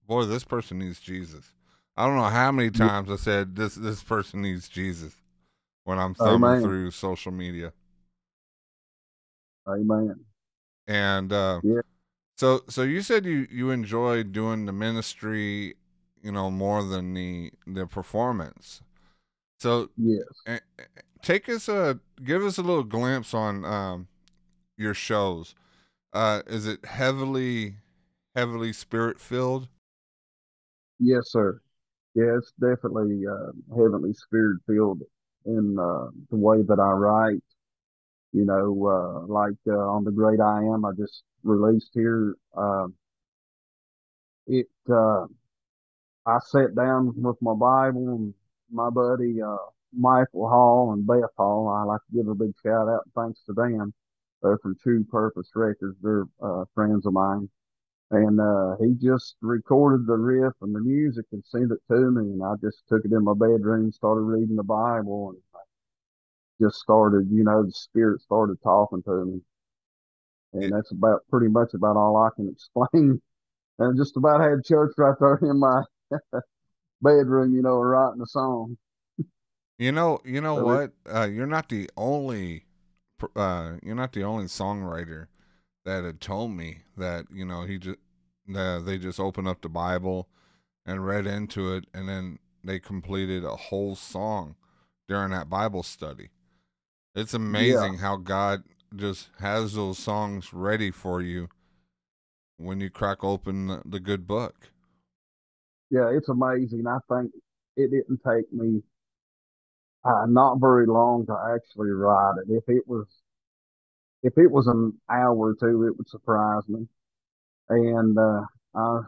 boy, 0.08 0.24
this 0.24 0.42
person 0.42 0.80
needs 0.80 0.98
Jesus. 0.98 1.52
I 1.96 2.04
don't 2.04 2.16
know 2.16 2.24
how 2.24 2.50
many 2.50 2.72
times 2.72 3.12
I 3.12 3.16
said 3.16 3.54
this 3.54 3.76
this 3.76 4.02
person 4.02 4.42
needs 4.42 4.68
Jesus 4.68 5.14
when 5.84 6.00
I'm 6.00 6.14
thumbing 6.14 6.50
Amen. 6.50 6.62
through 6.62 6.90
social 6.90 7.30
media. 7.30 7.72
Amen. 9.68 10.24
And 10.88 11.32
uh 11.32 11.60
Yeah. 11.62 11.82
So 12.42 12.64
so 12.68 12.82
you 12.82 13.02
said 13.02 13.24
you 13.24 13.46
you 13.52 13.70
enjoy 13.70 14.24
doing 14.24 14.66
the 14.66 14.72
ministry, 14.72 15.76
you 16.24 16.32
know, 16.32 16.50
more 16.50 16.82
than 16.82 17.14
the 17.14 17.52
the 17.68 17.86
performance. 17.86 18.82
So 19.60 19.90
Yes. 19.96 20.24
eh, 20.48 20.58
eh, 20.80 20.82
take 21.22 21.48
us 21.48 21.68
a 21.68 22.00
give 22.24 22.42
us 22.42 22.58
a 22.58 22.62
little 22.62 22.82
glimpse 22.82 23.32
on 23.32 23.64
um 23.64 24.08
your 24.76 24.92
shows. 24.92 25.54
Uh 26.12 26.42
is 26.48 26.66
it 26.66 26.84
heavily 26.84 27.76
heavily 28.34 28.72
spirit 28.72 29.20
filled? 29.20 29.68
Yes, 30.98 31.30
sir. 31.30 31.60
Yeah, 32.16 32.38
it's 32.38 32.52
definitely 32.60 33.24
uh, 33.26 33.52
heavenly 33.76 34.14
spirit 34.14 34.58
filled 34.66 35.02
in 35.46 35.78
uh, 35.78 36.08
the 36.30 36.36
way 36.36 36.62
that 36.62 36.80
I 36.80 36.90
write. 36.90 37.44
You 38.32 38.44
know, 38.46 38.86
uh, 38.86 39.26
like 39.26 39.56
uh, 39.68 39.72
on 39.72 40.04
the 40.04 40.10
Great 40.10 40.40
I 40.40 40.62
Am, 40.64 40.84
I 40.84 40.92
just 40.98 41.22
released 41.42 41.90
here. 41.94 42.34
Uh, 42.56 42.86
it 44.46 44.66
I 46.26 46.38
sat 46.46 46.74
down 46.74 47.12
with 47.20 47.40
my 47.42 47.54
Bible 47.54 48.08
and 48.14 48.34
my 48.70 48.90
buddy 48.90 49.40
uh, 49.42 49.56
Michael 49.92 50.48
Hall 50.48 50.92
and 50.92 51.06
Beth 51.06 51.30
Hall. 51.36 51.68
I 51.68 51.84
like 51.84 52.00
to 52.10 52.16
give 52.16 52.28
a 52.28 52.34
big 52.34 52.52
shout 52.64 52.88
out 52.88 53.08
thanks 53.14 53.40
to 53.46 53.52
them. 53.52 53.92
They're 54.42 54.58
from 54.58 54.76
True 54.82 55.04
Purpose 55.04 55.50
Records. 55.54 55.96
They're 56.02 56.26
uh, 56.40 56.64
friends 56.74 57.06
of 57.06 57.12
mine 57.12 57.48
and 58.12 58.40
uh, 58.40 58.76
he 58.78 58.94
just 58.94 59.36
recorded 59.40 60.06
the 60.06 60.16
riff 60.16 60.52
and 60.60 60.74
the 60.74 60.80
music 60.80 61.24
and 61.32 61.42
sent 61.46 61.72
it 61.72 61.78
to 61.90 62.10
me, 62.10 62.32
and 62.32 62.42
I 62.44 62.54
just 62.60 62.82
took 62.88 63.04
it 63.04 63.12
in 63.12 63.24
my 63.24 63.32
bedroom, 63.32 63.90
started 63.90 64.22
reading 64.22 64.56
the 64.56 64.62
Bible, 64.62 65.30
and 65.30 65.38
just 66.62 66.78
started, 66.80 67.28
you 67.30 67.44
know, 67.44 67.64
the 67.64 67.72
Spirit 67.72 68.22
started 68.22 68.58
talking 68.62 69.02
to 69.04 69.24
me, 69.26 69.42
and 70.54 70.72
that's 70.72 70.90
about 70.92 71.20
pretty 71.30 71.48
much 71.48 71.74
about 71.74 71.96
all 71.96 72.16
I 72.16 72.30
can 72.36 72.48
explain. 72.52 73.20
And 73.78 73.98
just 73.98 74.16
about 74.16 74.40
had 74.42 74.64
church 74.64 74.94
right 74.98 75.16
there 75.20 75.38
in 75.42 75.58
my 75.60 75.82
bedroom, 77.02 77.54
you 77.54 77.62
know, 77.62 77.76
writing 77.76 78.22
a 78.22 78.26
song. 78.26 78.76
You 79.78 79.92
know, 79.92 80.20
you 80.24 80.40
know 80.40 80.54
So 80.54 80.62
what? 80.64 80.92
Uh, 81.06 81.28
you're 81.30 81.46
not 81.46 81.68
the 81.68 81.90
only, 81.96 82.66
uh, 83.36 83.74
you're 83.82 83.94
not 83.94 84.12
the 84.12 84.24
only 84.24 84.46
songwriter 84.46 85.26
that 85.84 86.04
had 86.04 86.20
told 86.20 86.52
me 86.52 86.80
that 86.96 87.26
you 87.32 87.44
know 87.44 87.64
he 87.64 87.78
just 87.78 87.98
uh, 88.54 88.80
they 88.80 88.98
just 88.98 89.20
opened 89.20 89.48
up 89.48 89.62
the 89.62 89.68
Bible 89.68 90.28
and 90.86 91.06
read 91.06 91.26
into 91.26 91.74
it, 91.74 91.86
and 91.94 92.08
then 92.08 92.38
they 92.64 92.80
completed 92.80 93.44
a 93.44 93.56
whole 93.56 93.96
song 93.96 94.56
during 95.08 95.30
that 95.32 95.50
Bible 95.50 95.82
study. 95.82 96.30
It's 97.14 97.34
amazing 97.34 97.98
how 97.98 98.16
God 98.16 98.62
just 98.96 99.28
has 99.38 99.74
those 99.74 99.98
songs 99.98 100.52
ready 100.52 100.90
for 100.90 101.20
you 101.20 101.48
when 102.56 102.80
you 102.80 102.88
crack 102.88 103.22
open 103.22 103.66
the, 103.66 103.82
the 103.84 104.00
good 104.00 104.26
book. 104.26 104.70
yeah, 105.90 106.10
it's 106.10 106.28
amazing. 106.30 106.86
I 106.86 106.98
think 107.08 107.32
it 107.76 107.90
didn't 107.90 108.20
take 108.26 108.50
me 108.52 108.82
uh, 110.04 110.26
not 110.26 110.58
very 110.58 110.86
long 110.86 111.26
to 111.26 111.36
actually 111.54 111.90
write 111.90 112.34
it. 112.38 112.52
If 112.52 112.64
it 112.68 112.82
was, 112.86 113.06
if 114.22 114.38
it 114.38 114.50
was 114.50 114.66
an 114.66 114.98
hour 115.10 115.36
or 115.36 115.54
two, 115.54 115.86
it 115.86 115.96
would 115.96 116.08
surprise 116.08 116.62
me. 116.66 116.86
And 117.68 118.16
uh, 118.18 118.42
I've 118.74 119.04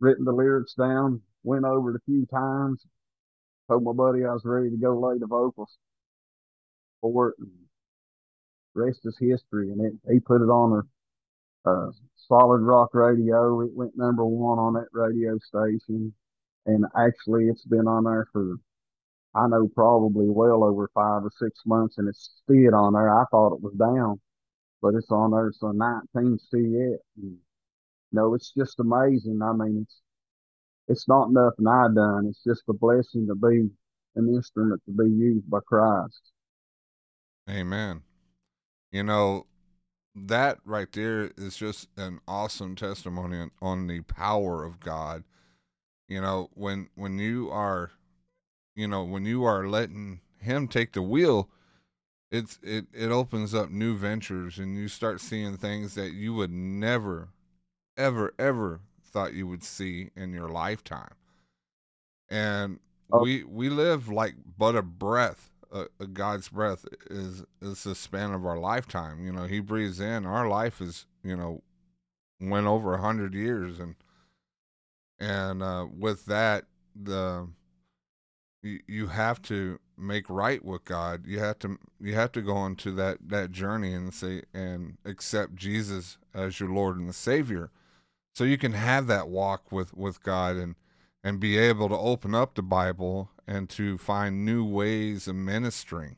written 0.00 0.24
the 0.24 0.32
lyrics 0.32 0.74
down, 0.74 1.22
went 1.42 1.64
over 1.64 1.90
it 1.90 1.96
a 1.96 2.04
few 2.06 2.24
times, 2.26 2.84
told 3.68 3.82
my 3.82 3.92
buddy 3.92 4.24
I 4.24 4.32
was 4.32 4.44
ready 4.44 4.70
to 4.70 4.76
go 4.76 4.98
lay 4.98 5.18
the 5.18 5.26
vocals 5.26 5.76
for 7.00 7.30
it. 7.30 7.36
And 7.38 7.50
rest 8.74 9.00
is 9.04 9.16
history. 9.18 9.70
And 9.70 9.80
it, 9.84 9.92
he 10.10 10.20
put 10.20 10.42
it 10.42 10.50
on 10.50 10.84
a, 11.66 11.70
a 11.70 11.92
solid 12.16 12.60
rock 12.60 12.90
radio. 12.94 13.60
It 13.62 13.74
went 13.74 13.96
number 13.96 14.24
one 14.24 14.58
on 14.58 14.74
that 14.74 14.88
radio 14.92 15.38
station. 15.38 16.12
And 16.66 16.84
actually, 16.96 17.48
it's 17.48 17.64
been 17.64 17.88
on 17.88 18.04
there 18.04 18.28
for, 18.32 18.56
I 19.34 19.46
know, 19.48 19.68
probably 19.74 20.28
well 20.28 20.64
over 20.64 20.90
five 20.94 21.24
or 21.24 21.30
six 21.38 21.60
months, 21.64 21.96
and 21.98 22.08
it's 22.08 22.42
still 22.44 22.74
on 22.74 22.92
there. 22.92 23.10
I 23.10 23.24
thought 23.30 23.54
it 23.54 23.62
was 23.62 23.74
down, 23.74 24.20
but 24.82 24.94
it's 24.94 25.10
on 25.10 25.30
there. 25.30 25.52
So 25.58 25.68
a 25.68 25.72
19 25.72 26.38
yet. 26.52 27.00
And, 27.16 27.38
no, 28.12 28.34
it's 28.34 28.52
just 28.56 28.80
amazing. 28.80 29.40
I 29.42 29.52
mean, 29.52 29.82
it's 29.82 30.00
it's 30.88 31.06
not 31.08 31.30
nothing 31.30 31.66
I 31.66 31.88
done. 31.94 32.26
It's 32.28 32.42
just 32.42 32.62
a 32.68 32.72
blessing 32.72 33.26
to 33.26 33.34
be 33.34 33.70
an 34.16 34.28
instrument 34.34 34.82
to 34.86 34.92
be 34.92 35.10
used 35.10 35.48
by 35.48 35.60
Christ. 35.66 36.32
Amen. 37.48 38.02
You 38.92 39.02
know, 39.02 39.46
that 40.14 40.58
right 40.64 40.90
there 40.92 41.30
is 41.36 41.56
just 41.56 41.88
an 41.96 42.20
awesome 42.26 42.74
testimony 42.74 43.38
on, 43.38 43.50
on 43.62 43.86
the 43.86 44.00
power 44.02 44.64
of 44.64 44.80
God. 44.80 45.24
You 46.08 46.20
know, 46.20 46.50
when 46.54 46.88
when 46.94 47.18
you 47.18 47.50
are 47.50 47.92
you 48.74 48.86
know, 48.88 49.04
when 49.04 49.24
you 49.24 49.44
are 49.44 49.66
letting 49.68 50.20
him 50.40 50.68
take 50.68 50.92
the 50.92 51.02
wheel, 51.02 51.48
it's 52.30 52.58
it 52.62 52.86
it 52.92 53.10
opens 53.10 53.54
up 53.54 53.70
new 53.70 53.96
ventures 53.96 54.58
and 54.58 54.76
you 54.76 54.88
start 54.88 55.20
seeing 55.20 55.56
things 55.56 55.94
that 55.94 56.12
you 56.12 56.34
would 56.34 56.52
never 56.52 57.28
ever 57.96 58.32
ever 58.38 58.80
thought 59.02 59.34
you 59.34 59.46
would 59.46 59.64
see 59.64 60.10
in 60.16 60.32
your 60.32 60.48
lifetime. 60.48 61.14
And 62.30 62.80
Oh. 63.10 63.22
we 63.22 63.42
we 63.42 63.70
live 63.70 64.08
like 64.08 64.34
but 64.58 64.76
a 64.76 64.82
breath 64.82 65.50
uh, 65.72 65.84
God's 66.12 66.48
breath 66.48 66.84
is 67.10 67.44
is 67.60 67.84
the 67.84 67.94
span 67.94 68.32
of 68.32 68.46
our 68.46 68.58
lifetime. 68.58 69.24
You 69.24 69.32
know, 69.32 69.44
He 69.44 69.60
breathes 69.60 70.00
in. 70.00 70.26
Our 70.26 70.48
life 70.48 70.80
is 70.80 71.06
you 71.22 71.36
know 71.36 71.62
went 72.40 72.66
over 72.66 72.94
a 72.94 73.00
hundred 73.00 73.34
years, 73.34 73.78
and 73.78 73.96
and 75.18 75.62
uh, 75.62 75.86
with 75.90 76.26
that, 76.26 76.64
the 76.94 77.48
you, 78.62 78.80
you 78.86 79.06
have 79.08 79.42
to 79.42 79.78
make 79.96 80.30
right 80.30 80.64
with 80.64 80.84
God. 80.84 81.26
You 81.26 81.40
have 81.40 81.58
to 81.60 81.78
you 82.00 82.14
have 82.14 82.32
to 82.32 82.42
go 82.42 82.64
into 82.66 82.92
that 82.92 83.18
that 83.28 83.50
journey 83.50 83.92
and 83.92 84.12
say 84.12 84.42
and 84.54 84.98
accept 85.04 85.56
Jesus 85.56 86.18
as 86.34 86.60
your 86.60 86.70
Lord 86.70 86.96
and 86.96 87.08
the 87.08 87.14
Savior, 87.14 87.70
so 88.34 88.44
you 88.44 88.58
can 88.58 88.72
have 88.72 89.06
that 89.08 89.28
walk 89.28 89.70
with 89.72 89.94
with 89.94 90.22
God 90.22 90.56
and 90.56 90.76
and 91.28 91.40
be 91.40 91.58
able 91.58 91.90
to 91.90 91.98
open 91.98 92.34
up 92.34 92.54
the 92.54 92.62
Bible 92.62 93.30
and 93.46 93.68
to 93.68 93.98
find 93.98 94.46
new 94.46 94.64
ways 94.64 95.28
of 95.28 95.36
ministering. 95.36 96.16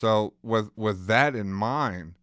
So 0.00 0.34
with 0.42 0.70
with 0.76 1.06
that 1.08 1.34
in 1.34 1.52
mind, 1.52 2.14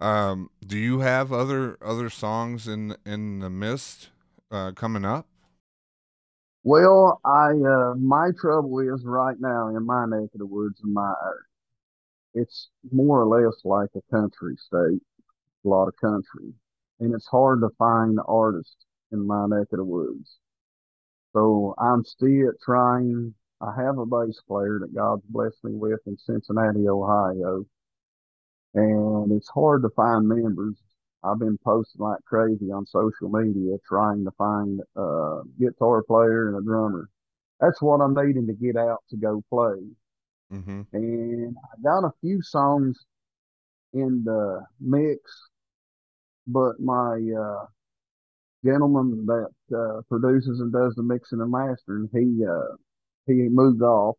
um, 0.00 0.50
do 0.66 0.78
you 0.78 1.00
have 1.00 1.32
other 1.32 1.78
other 1.80 2.10
songs 2.10 2.68
in 2.68 2.96
in 3.06 3.40
the 3.40 3.50
mist 3.50 4.10
uh, 4.50 4.72
coming 4.72 5.04
up? 5.04 5.28
Well, 6.64 7.20
I 7.24 7.50
uh, 7.52 7.94
my 7.96 8.30
trouble 8.40 8.80
is 8.80 9.04
right 9.04 9.36
now 9.40 9.68
in 9.68 9.86
my 9.86 10.06
neck 10.06 10.30
of 10.34 10.40
the 10.40 10.46
woods 10.46 10.80
in 10.84 10.92
my 10.92 11.14
earth. 11.24 11.46
it's 12.34 12.68
more 12.92 13.22
or 13.22 13.26
less 13.26 13.54
like 13.64 13.90
a 13.96 14.02
country 14.14 14.56
state, 14.56 15.02
a 15.64 15.68
lot 15.68 15.88
of 15.88 15.96
country, 15.96 16.52
and 17.00 17.14
it's 17.14 17.28
hard 17.28 17.60
to 17.62 17.70
find 17.78 18.18
artists 18.26 18.86
in 19.12 19.26
my 19.26 19.46
neck 19.46 19.68
of 19.72 19.78
the 19.78 19.84
woods. 19.84 20.38
So 21.32 21.74
I'm 21.78 22.04
still 22.04 22.52
trying. 22.64 23.34
I 23.60 23.74
have 23.76 23.98
a 23.98 24.06
bass 24.06 24.40
player 24.46 24.78
that 24.80 24.94
God's 24.94 25.22
blessed 25.28 25.64
me 25.64 25.72
with 25.74 26.00
in 26.06 26.16
Cincinnati, 26.18 26.88
Ohio, 26.88 27.64
and 28.74 29.32
it's 29.32 29.48
hard 29.48 29.82
to 29.82 29.90
find 29.90 30.28
members. 30.28 30.76
I've 31.24 31.38
been 31.38 31.58
posting 31.64 32.02
like 32.02 32.24
crazy 32.24 32.70
on 32.70 32.86
social 32.86 33.28
media 33.28 33.76
trying 33.88 34.24
to 34.24 34.30
find 34.32 34.80
a 34.96 35.40
guitar 35.58 36.02
player 36.02 36.48
and 36.48 36.58
a 36.58 36.64
drummer. 36.64 37.08
That's 37.60 37.80
what 37.80 38.00
I'm 38.00 38.14
needing 38.14 38.46
to 38.46 38.52
get 38.52 38.76
out 38.76 39.02
to 39.10 39.16
go 39.16 39.42
play. 39.50 39.80
Mm-hmm. 40.52 40.82
And 40.92 41.56
I 41.56 41.82
got 41.82 42.06
a 42.06 42.12
few 42.20 42.42
songs 42.42 42.98
in 43.92 44.22
the 44.24 44.64
mix, 44.80 45.20
but 46.46 46.78
my 46.78 47.18
uh, 47.38 47.66
gentleman 48.66 49.26
that 49.26 49.76
uh, 49.76 50.02
produces 50.08 50.60
and 50.60 50.72
does 50.72 50.94
the 50.94 51.02
mixing 51.02 51.40
and 51.40 51.50
mastering, 51.50 52.08
he 52.12 52.44
uh, 52.44 52.76
he 53.26 53.48
moved 53.48 53.82
off 53.82 54.16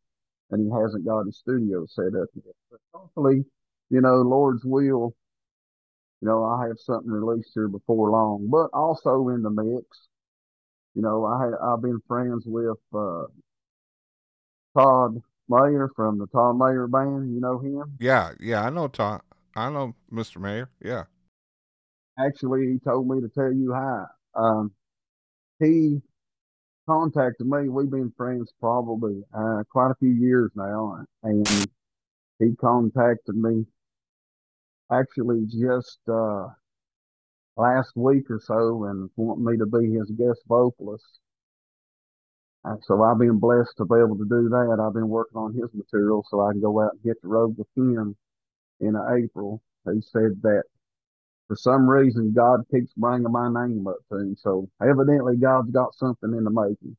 and 0.52 0.66
he 0.66 0.82
hasn't 0.82 1.06
got 1.06 1.26
his 1.26 1.38
studio 1.38 1.86
set 1.88 2.08
up 2.08 2.30
yet. 2.36 2.56
But 2.72 2.80
hopefully, 2.94 3.46
you 3.90 4.02
know, 4.02 4.22
Lord's 4.22 4.64
will, 4.64 5.16
you 6.22 6.28
know, 6.28 6.44
I 6.44 6.68
have 6.68 6.80
something 6.80 7.12
released 7.12 7.52
here 7.54 7.68
before 7.68 8.10
long. 8.10 8.48
But 8.50 8.70
also 8.74 9.30
in 9.30 9.44
the 9.44 9.50
mix, 9.50 10.08
you 10.96 11.02
know, 11.02 11.26
I 11.26 11.74
I've 11.74 11.82
been 11.82 12.00
friends 12.08 12.44
with 12.46 12.78
uh, 12.94 13.26
Todd 14.78 15.22
Mayer 15.50 15.90
from 15.96 16.20
the 16.20 16.28
Todd 16.28 16.58
Mayer 16.58 16.88
band. 16.88 17.34
You 17.34 17.40
know 17.40 17.60
him? 17.60 17.98
Yeah, 18.00 18.32
yeah, 18.40 18.64
I 18.64 18.70
know 18.70 18.88
Todd. 18.88 19.22
I 19.56 19.70
know 19.70 19.96
Mr. 20.12 20.40
Mayer. 20.40 20.70
Yeah. 20.82 21.06
Actually, 22.20 22.68
he 22.68 22.80
told 22.80 23.08
me 23.08 23.22
to 23.22 23.30
tell 23.30 23.52
you 23.52 23.74
hi. 23.74 24.06
Um, 24.36 24.72
he 25.60 26.02
contacted 26.88 27.48
me. 27.48 27.70
We've 27.70 27.90
been 27.90 28.14
friends 28.16 28.54
probably 28.60 29.24
uh, 29.34 29.64
quite 29.72 29.92
a 29.92 29.96
few 30.00 30.12
years 30.12 30.52
now, 30.56 31.04
and 31.24 31.48
he 32.40 32.56
contacted 32.56 33.36
me 33.36 33.66
actually 34.92 35.46
just 35.48 36.00
uh, 36.08 36.48
last 37.58 37.92
week 37.96 38.30
or 38.30 38.40
so 38.44 38.86
and 38.86 39.10
wanted 39.16 39.44
me 39.44 39.58
to 39.58 39.66
be 39.66 39.94
his 39.94 40.10
guest 40.12 40.42
vocalist. 40.48 41.20
And 42.64 42.80
so 42.84 43.02
I've 43.04 43.20
been 43.20 43.40
blessed 43.40 43.74
to 43.78 43.86
be 43.86 43.96
able 43.96 44.18
to 44.18 44.26
do 44.26 44.50
that. 44.50 44.78
I've 44.82 44.94
been 44.94 45.10
working 45.10 45.38
on 45.38 45.54
his 45.54 45.70
material 45.74 46.26
so 46.30 46.42
I 46.42 46.52
can 46.52 46.62
go 46.62 46.82
out 46.82 46.94
and 46.94 47.02
hit 47.04 47.22
the 47.22 47.28
road 47.28 47.58
with 47.58 47.68
him 47.76 48.16
in 48.80 48.96
April. 49.18 49.62
He 49.86 50.02
said 50.02 50.42
that 50.44 50.64
for 51.48 51.56
some 51.56 51.90
reason 51.90 52.34
God 52.34 52.66
keeps 52.72 52.92
bringing 52.98 53.32
my 53.32 53.48
name 53.48 53.88
up 53.88 53.98
to 54.12 54.18
him. 54.18 54.36
So 54.40 54.70
evidently 54.82 55.38
God's 55.38 55.72
got 55.72 55.96
something 55.96 56.34
in 56.34 56.44
the 56.44 56.50
making. 56.50 56.98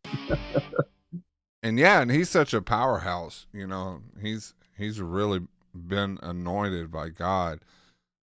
and 1.63 1.79
yeah, 1.79 2.01
and 2.01 2.11
he's 2.11 2.31
such 2.31 2.55
a 2.55 2.63
powerhouse. 2.63 3.47
You 3.53 3.67
know, 3.67 4.01
he's 4.21 4.55
he's 4.77 5.01
really 5.01 5.41
been 5.75 6.19
anointed 6.23 6.91
by 6.91 7.11
God. 7.11 7.61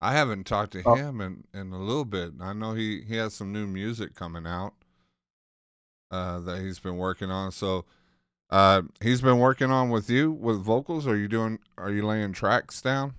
I 0.00 0.12
haven't 0.12 0.44
talked 0.44 0.72
to 0.72 0.82
Oh. 0.84 0.94
him 0.94 1.20
in, 1.20 1.44
in 1.54 1.72
a 1.72 1.78
little 1.78 2.04
bit. 2.04 2.32
I 2.40 2.52
know 2.52 2.74
he, 2.74 3.00
he 3.02 3.16
has 3.16 3.32
some 3.32 3.52
new 3.52 3.66
music 3.66 4.14
coming 4.14 4.46
out 4.46 4.74
uh, 6.10 6.40
that 6.40 6.60
he's 6.60 6.78
been 6.78 6.98
working 6.98 7.30
on. 7.30 7.52
So 7.52 7.86
uh, 8.50 8.82
he's 9.00 9.22
been 9.22 9.38
working 9.38 9.70
on 9.70 9.88
with 9.90 10.10
you 10.10 10.30
with 10.32 10.60
vocals. 10.60 11.06
Are 11.06 11.16
you 11.16 11.26
doing? 11.28 11.58
Are 11.78 11.90
you 11.90 12.04
laying 12.06 12.32
tracks 12.32 12.82
down? 12.82 13.14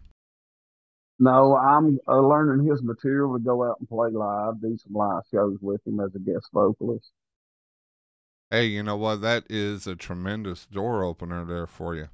No, 1.17 1.55
I'm 1.55 1.97
uh, 2.07 2.19
learning 2.19 2.67
his 2.67 2.83
material 2.83 3.33
to 3.33 3.39
go 3.39 3.63
out 3.63 3.77
and 3.79 3.87
play 3.87 4.09
live, 4.11 4.59
do 4.61 4.77
some 4.77 4.93
live 4.93 5.23
shows 5.31 5.57
with 5.61 5.85
him 5.87 5.99
as 6.01 6.13
a 6.13 6.19
guest 6.19 6.47
vocalist. 6.53 7.11
Hey, 8.51 8.65
you 8.65 8.83
know 8.83 8.97
what? 8.97 9.21
That 9.21 9.45
is 9.49 9.87
a 9.87 9.95
tremendous 9.95 10.65
door 10.65 11.03
opener 11.03 11.45
there 11.45 11.67
for 11.67 11.95
you. 11.95 12.09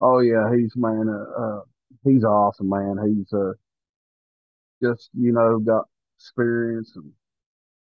Oh 0.00 0.18
yeah, 0.18 0.50
he's 0.54 0.74
man, 0.76 1.08
uh, 1.08 1.40
uh 1.40 1.60
he's 2.04 2.24
awesome, 2.24 2.68
man. 2.68 2.96
He's 3.06 3.32
uh 3.32 3.52
just 4.82 5.10
you 5.14 5.32
know 5.32 5.58
got 5.58 5.86
experience 6.18 6.92
and 6.96 7.12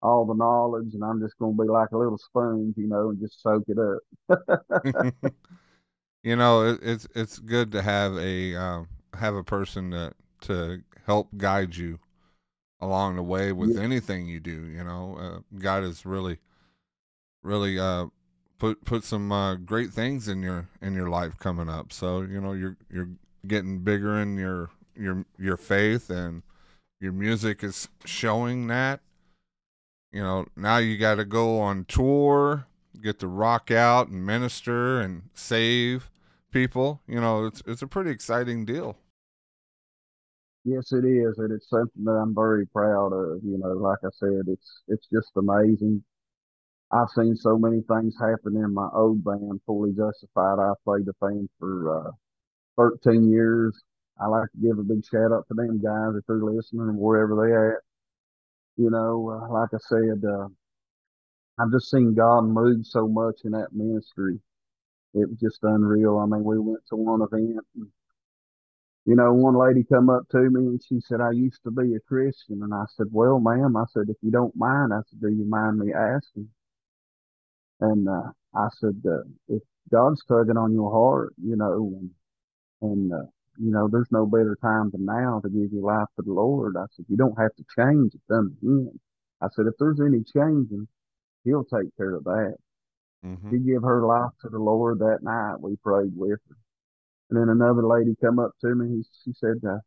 all 0.01 0.25
the 0.25 0.35
knowledge, 0.35 0.93
and 0.93 1.03
I'm 1.03 1.19
just 1.19 1.37
gonna 1.39 1.53
be 1.53 1.67
like 1.67 1.91
a 1.91 1.97
little 1.97 2.17
sponge, 2.17 2.75
you 2.77 2.87
know, 2.87 3.09
and 3.09 3.19
just 3.19 3.41
soak 3.41 3.63
it 3.67 3.77
up. 3.79 4.63
you 6.23 6.35
know, 6.35 6.65
it, 6.65 6.79
it's 6.83 7.07
it's 7.15 7.39
good 7.39 7.71
to 7.71 7.81
have 7.81 8.17
a 8.17 8.55
um, 8.55 8.87
have 9.15 9.35
a 9.35 9.43
person 9.43 9.89
that 9.91 10.13
to 10.41 10.81
help 11.05 11.29
guide 11.37 11.75
you 11.75 11.99
along 12.81 13.15
the 13.15 13.23
way 13.23 13.51
with 13.51 13.75
Yeah. 13.75 13.81
anything 13.81 14.27
you 14.27 14.39
do. 14.39 14.65
You 14.65 14.83
know, 14.83 15.17
uh, 15.19 15.57
God 15.59 15.83
has 15.83 16.05
really, 16.05 16.39
really 17.43 17.79
uh, 17.79 18.07
put 18.57 18.83
put 18.85 19.03
some 19.03 19.31
uh, 19.31 19.55
great 19.55 19.91
things 19.91 20.27
in 20.27 20.41
your 20.43 20.67
in 20.81 20.93
your 20.93 21.09
life 21.09 21.37
coming 21.37 21.69
up. 21.69 21.91
So 21.91 22.21
you 22.21 22.39
know, 22.41 22.53
you're 22.53 22.77
you're 22.91 23.09
getting 23.47 23.79
bigger 23.79 24.17
in 24.17 24.37
your 24.37 24.69
your 24.95 25.25
your 25.37 25.57
faith, 25.57 26.09
and 26.09 26.43
your 26.99 27.13
music 27.13 27.63
is 27.63 27.89
showing 28.05 28.67
that. 28.67 29.01
You 30.11 30.23
know, 30.23 30.47
now 30.55 30.77
you 30.77 30.97
got 30.97 31.15
to 31.15 31.25
go 31.25 31.59
on 31.59 31.85
tour, 31.85 32.65
get 33.01 33.19
to 33.19 33.27
rock 33.27 33.69
out 33.69 34.07
and 34.07 34.25
minister 34.25 34.99
and 34.99 35.29
save 35.33 36.09
people. 36.51 37.01
You 37.07 37.21
know, 37.21 37.45
it's 37.45 37.61
it's 37.65 37.81
a 37.81 37.87
pretty 37.87 38.11
exciting 38.11 38.65
deal. 38.65 38.97
Yes, 40.65 40.91
it 40.91 41.05
is, 41.05 41.37
and 41.39 41.51
it's 41.51 41.69
something 41.69 42.03
that 42.03 42.11
I'm 42.11 42.35
very 42.35 42.67
proud 42.67 43.13
of. 43.13 43.43
You 43.43 43.57
know, 43.57 43.69
like 43.69 43.99
I 44.03 44.09
said, 44.13 44.43
it's 44.47 44.83
it's 44.87 45.07
just 45.11 45.31
amazing. 45.37 46.03
I've 46.91 47.09
seen 47.15 47.35
so 47.35 47.57
many 47.57 47.81
things 47.81 48.15
happen 48.19 48.55
in 48.57 48.73
my 48.73 48.89
old 48.93 49.23
band, 49.23 49.61
Fully 49.65 49.91
Justified. 49.93 50.59
I 50.59 50.73
played 50.83 51.05
the 51.05 51.13
band 51.21 51.49
for 51.59 52.07
uh, 52.07 52.11
13 52.77 53.29
years. 53.29 53.79
I 54.19 54.27
like 54.27 54.51
to 54.51 54.57
give 54.61 54.79
a 54.79 54.83
big 54.83 55.05
shout 55.05 55.31
out 55.31 55.47
to 55.47 55.53
them 55.53 55.81
guys 55.81 56.15
if 56.17 56.25
they're 56.27 56.37
listening, 56.37 56.97
wherever 56.97 57.35
they 57.35 57.53
at. 57.55 57.81
You 58.77 58.89
know, 58.89 59.29
uh, 59.29 59.53
like 59.53 59.69
I 59.73 59.77
said, 59.87 60.23
uh, 60.27 60.47
I've 61.59 61.71
just 61.71 61.91
seen 61.91 62.15
God 62.15 62.41
move 62.41 62.85
so 62.85 63.07
much 63.07 63.41
in 63.43 63.51
that 63.51 63.73
ministry. 63.73 64.39
It 65.13 65.29
was 65.29 65.39
just 65.39 65.59
unreal. 65.63 66.17
I 66.17 66.25
mean, 66.25 66.43
we 66.43 66.59
went 66.59 66.85
to 66.89 66.95
one 66.95 67.21
event 67.21 67.65
and 67.75 67.87
you 69.05 69.15
know, 69.15 69.33
one 69.33 69.55
lady 69.57 69.83
come 69.83 70.09
up 70.09 70.27
to 70.29 70.37
me 70.37 70.67
and 70.67 70.81
she 70.87 70.99
said, 71.01 71.19
I 71.19 71.31
used 71.31 71.63
to 71.63 71.71
be 71.71 71.95
a 71.95 71.99
Christian. 71.99 72.61
And 72.61 72.71
I 72.73 72.83
said, 72.95 73.07
well, 73.11 73.39
ma'am, 73.39 73.75
I 73.75 73.85
said, 73.91 74.03
if 74.09 74.17
you 74.21 74.29
don't 74.29 74.55
mind, 74.55 74.93
I 74.93 74.99
said, 75.09 75.19
do 75.19 75.29
you 75.29 75.45
mind 75.45 75.79
me 75.79 75.91
asking? 75.93 76.49
And, 77.81 78.07
uh, 78.07 78.31
I 78.55 78.67
said, 78.79 79.01
uh, 79.07 79.23
if 79.47 79.63
God's 79.91 80.23
tugging 80.25 80.57
on 80.57 80.73
your 80.73 80.91
heart, 80.91 81.33
you 81.41 81.55
know, 81.55 81.91
and, 81.99 82.11
and, 82.81 83.13
uh, 83.13 83.25
you 83.57 83.71
know, 83.71 83.87
there's 83.91 84.11
no 84.11 84.27
better 84.27 84.57
time 84.61 84.91
than 84.91 85.05
now 85.05 85.39
to 85.43 85.49
give 85.49 85.73
your 85.73 85.83
life 85.83 86.07
to 86.15 86.21
the 86.21 86.33
Lord. 86.33 86.75
I 86.77 86.85
said, 86.95 87.05
you 87.09 87.17
don't 87.17 87.39
have 87.39 87.55
to 87.55 87.65
change 87.77 88.13
it 88.13 88.33
Him. 88.33 88.99
I 89.41 89.47
said, 89.55 89.65
if 89.67 89.73
there's 89.79 90.01
any 90.01 90.23
changing, 90.23 90.87
He'll 91.45 91.65
take 91.65 91.95
care 91.97 92.15
of 92.15 92.25
that. 92.25 92.57
Hmm 93.23 93.49
She 93.49 93.57
gave 93.59 93.81
her 93.81 94.05
life 94.05 94.31
to 94.41 94.49
the 94.49 94.59
Lord 94.59 94.99
that 94.99 95.19
night. 95.21 95.59
We 95.59 95.75
prayed 95.77 96.13
with 96.15 96.39
her. 96.49 96.57
And 97.29 97.39
then 97.39 97.49
another 97.49 97.85
lady 97.85 98.15
come 98.21 98.39
up 98.39 98.51
to 98.61 98.73
me. 98.73 99.03
She 99.23 99.33
said, 99.33 99.63
uh, 99.67 99.79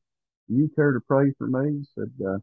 "You 0.48 0.68
care 0.74 0.92
to 0.92 1.00
pray 1.00 1.32
for 1.38 1.46
me?" 1.46 1.80
I 1.80 1.84
said, 1.94 2.12
uh, 2.24 2.38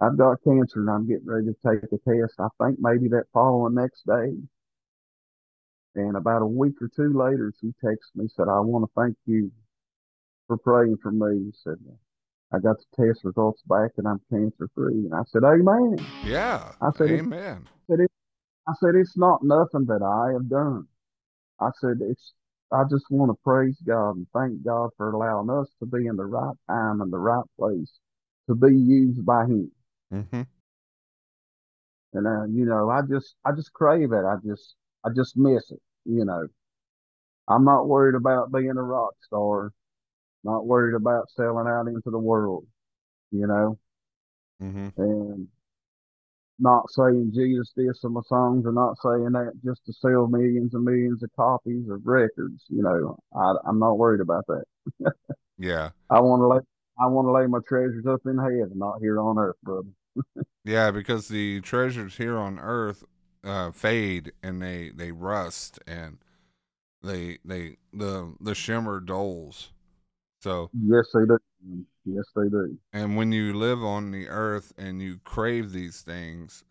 "I've 0.00 0.18
got 0.18 0.42
cancer 0.42 0.80
and 0.80 0.90
I'm 0.90 1.06
getting 1.06 1.26
ready 1.26 1.46
to 1.46 1.56
take 1.64 1.90
a 1.90 1.98
test. 1.98 2.38
I 2.38 2.48
think 2.62 2.78
maybe 2.80 3.08
that 3.08 3.28
following 3.32 3.74
next 3.74 4.04
day." 4.06 4.36
And 5.96 6.16
about 6.16 6.42
a 6.42 6.46
week 6.46 6.82
or 6.82 6.88
two 6.88 7.12
later, 7.12 7.52
she 7.60 7.72
texted 7.82 8.14
me 8.16 8.28
said, 8.28 8.48
"I 8.48 8.60
want 8.60 8.84
to 8.84 8.90
thank 9.00 9.16
you 9.26 9.50
for 10.48 10.58
praying 10.58 10.98
for 10.98 11.12
me." 11.12 11.52
Said, 11.52 11.78
"I 12.52 12.58
got 12.58 12.76
the 12.78 13.06
test 13.06 13.24
results 13.24 13.62
back 13.62 13.92
and 13.96 14.06
I'm 14.06 14.20
cancer 14.28 14.68
free." 14.74 15.06
And 15.06 15.14
I 15.14 15.22
said, 15.24 15.44
"Amen." 15.44 15.98
Yeah. 16.24 16.72
I 16.80 16.90
said, 16.90 17.10
Amen. 17.10 17.68
I 18.68 18.72
said, 18.80 18.94
it's 18.94 19.16
not 19.16 19.42
nothing 19.42 19.86
that 19.86 20.02
I 20.02 20.32
have 20.32 20.48
done. 20.48 20.86
I 21.60 21.70
said, 21.80 21.98
it's, 22.00 22.32
I 22.72 22.82
just 22.90 23.04
want 23.10 23.30
to 23.30 23.38
praise 23.44 23.76
God 23.86 24.16
and 24.16 24.26
thank 24.34 24.64
God 24.64 24.90
for 24.96 25.12
allowing 25.12 25.50
us 25.50 25.68
to 25.80 25.86
be 25.86 26.06
in 26.06 26.16
the 26.16 26.24
right 26.24 26.56
time 26.68 27.00
and 27.00 27.12
the 27.12 27.18
right 27.18 27.44
place 27.58 27.92
to 28.48 28.54
be 28.54 28.74
used 28.74 29.24
by 29.24 29.44
Him. 29.44 29.70
Mm-hmm. 30.12 30.42
And, 32.14 32.26
uh, 32.26 32.44
you 32.44 32.64
know, 32.64 32.90
I 32.90 33.00
just, 33.08 33.34
I 33.44 33.52
just 33.52 33.72
crave 33.72 34.12
it. 34.12 34.24
I 34.24 34.36
just, 34.46 34.74
I 35.04 35.10
just 35.14 35.36
miss 35.36 35.70
it. 35.70 35.80
You 36.04 36.24
know, 36.24 36.46
I'm 37.48 37.64
not 37.64 37.88
worried 37.88 38.14
about 38.14 38.52
being 38.52 38.70
a 38.70 38.82
rock 38.82 39.14
star, 39.26 39.72
not 40.42 40.66
worried 40.66 40.94
about 40.94 41.30
selling 41.30 41.66
out 41.66 41.88
into 41.88 42.10
the 42.10 42.18
world, 42.18 42.66
you 43.30 43.46
know, 43.46 43.78
mm-hmm. 44.62 44.88
and 44.96 45.48
not 46.58 46.90
saying 46.90 47.32
Jesus 47.34 47.72
this 47.76 48.04
of 48.04 48.12
my 48.12 48.20
songs 48.26 48.64
or 48.66 48.72
not 48.72 48.96
saying 49.02 49.32
that 49.32 49.52
just 49.64 49.84
to 49.86 49.92
sell 49.92 50.26
millions 50.26 50.74
and 50.74 50.84
millions 50.84 51.22
of 51.22 51.30
copies 51.36 51.88
of 51.88 52.06
records. 52.06 52.64
You 52.68 52.82
know, 52.82 53.18
I, 53.36 53.54
I'm 53.66 53.78
not 53.78 53.98
worried 53.98 54.20
about 54.20 54.46
that. 54.46 54.64
Yeah. 55.58 55.90
I 56.10 56.20
want 56.20 56.42
to 56.42 56.48
lay, 56.48 56.60
I 56.98 57.06
want 57.06 57.26
to 57.26 57.32
lay 57.32 57.46
my 57.46 57.58
treasures 57.66 58.06
up 58.06 58.20
in 58.26 58.38
heaven, 58.38 58.72
not 58.76 59.00
here 59.00 59.20
on 59.20 59.38
earth, 59.38 59.56
brother. 59.62 59.88
Yeah, 60.66 60.92
because 60.92 61.28
the 61.28 61.60
treasures 61.60 62.16
here 62.16 62.38
on 62.38 62.58
earth 62.58 63.04
uh, 63.44 63.70
fade 63.70 64.32
and 64.42 64.62
they 64.62 64.88
they 64.94 65.12
rust 65.12 65.78
and 65.86 66.16
they 67.02 67.36
they 67.44 67.76
the 67.92 68.34
the 68.40 68.54
shimmer 68.54 68.98
dulls. 69.00 69.73
So 70.44 70.68
Yes, 70.74 71.06
they 71.14 71.24
do. 71.24 71.38
Yes, 72.04 72.24
they 72.36 72.50
do. 72.50 72.76
And 72.92 73.16
when 73.16 73.32
you 73.32 73.54
live 73.54 73.82
on 73.82 74.10
the 74.10 74.28
earth 74.28 74.74
and 74.76 75.00
you 75.00 75.18
crave 75.24 75.72
these 75.72 76.02
things, 76.02 76.64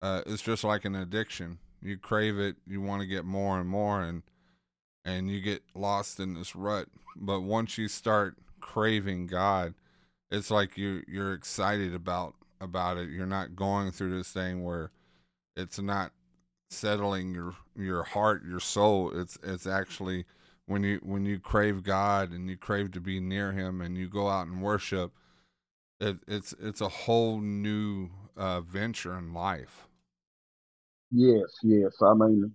uh, 0.00 0.22
it's 0.24 0.40
just 0.40 0.64
like 0.64 0.86
an 0.86 0.94
addiction. 0.94 1.58
You 1.82 1.98
crave 1.98 2.38
it, 2.38 2.56
you 2.66 2.80
want 2.80 3.02
to 3.02 3.06
get 3.06 3.26
more 3.26 3.60
and 3.60 3.68
more, 3.68 4.00
and 4.00 4.22
and 5.04 5.30
you 5.30 5.42
get 5.42 5.62
lost 5.74 6.18
in 6.18 6.32
this 6.32 6.56
rut. 6.56 6.86
But 7.14 7.42
once 7.42 7.76
you 7.76 7.88
start 7.88 8.38
craving 8.60 9.26
God, 9.26 9.74
it's 10.30 10.50
like 10.50 10.78
you 10.78 11.02
you're 11.06 11.34
excited 11.34 11.94
about 11.94 12.36
about 12.58 12.96
it. 12.96 13.10
You're 13.10 13.26
not 13.26 13.54
going 13.54 13.90
through 13.90 14.16
this 14.16 14.32
thing 14.32 14.64
where 14.64 14.92
it's 15.58 15.78
not 15.78 16.12
settling 16.70 17.34
your 17.34 17.54
your 17.76 18.04
heart, 18.04 18.46
your 18.46 18.60
soul. 18.60 19.12
It's 19.14 19.36
it's 19.42 19.66
actually 19.66 20.24
when 20.68 20.84
you 20.84 21.00
when 21.02 21.24
you 21.24 21.40
crave 21.40 21.82
God 21.82 22.30
and 22.30 22.48
you 22.48 22.56
crave 22.56 22.92
to 22.92 23.00
be 23.00 23.18
near 23.18 23.52
Him 23.52 23.80
and 23.80 23.96
you 23.96 24.08
go 24.08 24.28
out 24.28 24.46
and 24.46 24.62
worship. 24.62 25.12
It, 26.00 26.18
it's 26.28 26.54
it's 26.60 26.80
a 26.80 26.88
whole 26.88 27.40
new 27.40 28.10
uh, 28.36 28.60
venture 28.60 29.18
in 29.18 29.34
life. 29.34 29.88
Yes, 31.10 31.48
yes. 31.62 31.92
I 32.02 32.14
mean, 32.14 32.54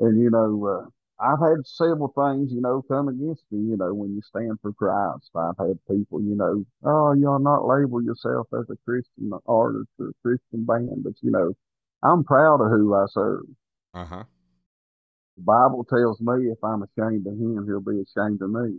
and 0.00 0.20
you 0.20 0.30
know, 0.30 0.66
uh, 0.66 1.24
I've 1.24 1.38
had 1.40 1.66
several 1.66 2.08
things, 2.08 2.52
you 2.52 2.60
know, 2.60 2.82
come 2.82 3.08
against 3.08 3.44
me, 3.50 3.70
you 3.70 3.76
know, 3.76 3.94
when 3.94 4.14
you 4.14 4.22
stand 4.22 4.58
for 4.60 4.72
Christ. 4.72 5.30
I've 5.34 5.56
had 5.58 5.78
people, 5.88 6.20
you 6.20 6.34
know, 6.34 6.64
oh, 6.84 7.12
you'll 7.12 7.38
not 7.38 7.66
label 7.66 8.02
yourself 8.02 8.48
as 8.52 8.68
a 8.70 8.76
Christian 8.84 9.30
artist 9.46 9.88
or 9.98 10.08
a 10.08 10.12
Christian 10.22 10.64
band, 10.64 11.04
but 11.04 11.14
you 11.22 11.30
know, 11.30 11.52
I'm 12.02 12.24
proud 12.24 12.60
of 12.60 12.70
who 12.70 12.94
I 12.94 13.06
serve. 13.10 13.44
Uh 13.94 14.04
huh. 14.04 14.24
The 15.40 15.44
Bible 15.44 15.86
tells 15.88 16.20
me 16.20 16.50
if 16.50 16.62
I'm 16.62 16.82
ashamed 16.82 17.26
of 17.26 17.32
him, 17.32 17.64
he'll 17.66 17.80
be 17.80 18.02
ashamed 18.02 18.42
of 18.42 18.50
me. 18.50 18.76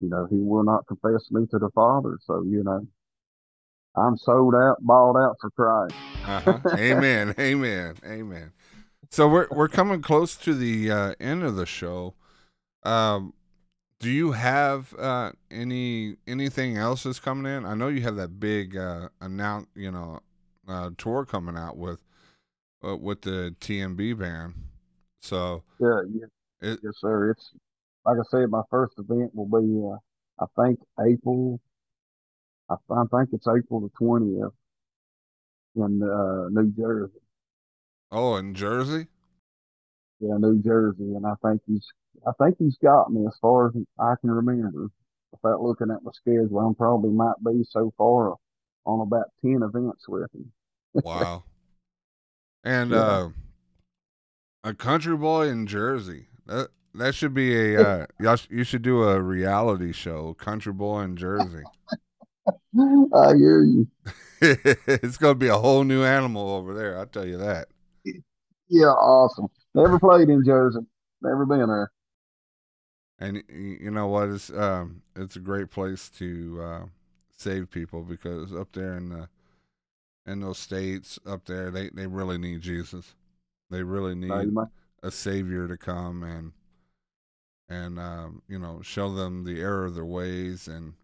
You 0.00 0.08
know, 0.08 0.26
he 0.28 0.36
will 0.36 0.64
not 0.64 0.84
confess 0.88 1.30
me 1.30 1.46
to 1.52 1.58
the 1.60 1.70
Father. 1.76 2.18
So, 2.24 2.42
you 2.42 2.64
know, 2.64 2.84
I'm 3.94 4.16
sold 4.16 4.56
out, 4.56 4.78
bought 4.80 5.16
out 5.16 5.36
for 5.40 5.50
Christ. 5.50 5.94
Uh-huh. 6.26 6.76
Amen. 6.76 7.36
Amen. 7.38 7.94
Amen. 8.04 8.52
So 9.10 9.28
we're 9.28 9.46
we're 9.52 9.68
coming 9.68 10.02
close 10.02 10.34
to 10.38 10.54
the 10.54 10.90
uh, 10.90 11.14
end 11.20 11.44
of 11.44 11.54
the 11.54 11.66
show. 11.66 12.14
Um, 12.82 13.32
do 14.00 14.10
you 14.10 14.32
have 14.32 14.92
uh, 14.98 15.32
any 15.52 16.16
anything 16.26 16.76
else 16.76 17.04
that's 17.04 17.20
coming 17.20 17.50
in? 17.50 17.64
I 17.64 17.74
know 17.74 17.88
you 17.88 18.02
have 18.02 18.16
that 18.16 18.40
big 18.40 18.76
uh, 18.76 19.08
announce, 19.20 19.68
you 19.76 19.92
know, 19.92 20.20
uh, 20.66 20.90
tour 20.98 21.24
coming 21.24 21.56
out 21.56 21.76
with 21.76 22.00
uh, 22.84 22.96
with 22.96 23.22
the 23.22 23.54
TMB 23.60 24.18
band. 24.18 24.54
So 25.20 25.62
Yeah, 25.80 26.02
yeah. 26.12 26.26
it, 26.60 26.80
Yes, 26.82 26.94
sir. 26.98 27.30
It's 27.32 27.52
like 28.04 28.18
I 28.18 28.22
said, 28.30 28.50
my 28.50 28.62
first 28.70 28.98
event 28.98 29.34
will 29.34 29.46
be, 29.46 29.82
uh, 30.42 30.44
I 30.44 30.46
think 30.64 30.80
April. 31.00 31.60
I, 32.70 32.76
I 32.90 33.04
think 33.10 33.30
it's 33.34 33.46
April 33.46 33.80
the 33.80 33.90
twentieth 33.90 34.54
in 35.76 36.02
uh, 36.02 36.48
New 36.50 36.70
Jersey. 36.76 37.20
oh, 38.12 38.36
in 38.36 38.54
Jersey. 38.54 39.06
Yeah, 40.20 40.36
New 40.38 40.60
Jersey, 40.62 41.14
and 41.14 41.24
I 41.26 41.34
think 41.44 41.62
he's, 41.66 41.86
I 42.26 42.32
think 42.42 42.56
he's 42.58 42.76
got 42.78 43.12
me 43.12 43.26
as 43.26 43.36
far 43.40 43.68
as 43.68 43.74
I 43.98 44.14
can 44.20 44.30
remember. 44.30 44.88
Without 45.30 45.62
looking 45.62 45.90
at 45.90 46.02
my 46.02 46.10
schedule, 46.12 46.58
I'm 46.58 46.74
probably 46.74 47.10
might 47.10 47.36
be 47.44 47.62
so 47.70 47.92
far 47.98 48.34
on 48.86 49.00
about 49.00 49.26
ten 49.42 49.62
events 49.62 50.08
with 50.08 50.30
him. 50.34 50.52
Wow. 51.02 51.44
And 52.64 52.92
Yeah. 52.92 52.98
uh, 53.00 53.28
a 54.64 54.74
country 54.74 55.16
boy 55.16 55.48
in 55.48 55.66
Jersey. 55.66 56.26
That 56.46 56.68
that 56.94 57.14
should 57.14 57.34
be 57.34 57.74
a 57.74 57.80
uh, 57.86 58.06
y'all 58.20 58.36
sh- 58.36 58.48
you 58.50 58.64
should 58.64 58.82
do 58.82 59.02
a 59.02 59.20
reality 59.20 59.92
show, 59.92 60.34
Country 60.34 60.72
Boy 60.72 61.00
in 61.00 61.16
Jersey. 61.16 61.64
I 63.14 63.34
hear 63.34 63.62
you. 63.62 63.88
it's 64.40 65.16
gonna 65.16 65.34
be 65.34 65.48
a 65.48 65.58
whole 65.58 65.84
new 65.84 66.04
animal 66.04 66.50
over 66.50 66.74
there. 66.74 66.98
I'll 66.98 67.06
tell 67.06 67.26
you 67.26 67.38
that. 67.38 67.68
Yeah, 68.68 68.86
awesome. 68.86 69.48
Never 69.74 69.98
played 69.98 70.28
in 70.28 70.44
Jersey. 70.44 70.80
Never 71.22 71.46
been 71.46 71.66
there. 71.66 71.90
And 73.18 73.42
you 73.48 73.90
know 73.90 74.06
what? 74.06 74.28
It's 74.28 74.50
um, 74.50 75.02
it's 75.16 75.36
a 75.36 75.40
great 75.40 75.70
place 75.70 76.08
to 76.18 76.60
uh, 76.62 76.82
save 77.36 77.70
people 77.70 78.02
because 78.02 78.54
up 78.54 78.72
there 78.72 78.96
in 78.96 79.08
the 79.08 79.28
in 80.26 80.40
those 80.40 80.58
states 80.58 81.18
up 81.26 81.44
there, 81.46 81.70
they 81.70 81.90
they 81.90 82.06
really 82.06 82.38
need 82.38 82.60
Jesus. 82.60 83.14
They 83.70 83.82
really 83.82 84.14
need 84.14 84.54
a 85.02 85.10
savior 85.10 85.68
to 85.68 85.76
come 85.76 86.22
and 86.22 86.52
and 87.68 87.98
um, 87.98 88.42
you 88.48 88.58
know 88.58 88.80
show 88.82 89.12
them 89.12 89.44
the 89.44 89.60
error 89.60 89.86
of 89.86 89.94
their 89.94 90.04
ways 90.04 90.68
and 90.68 90.94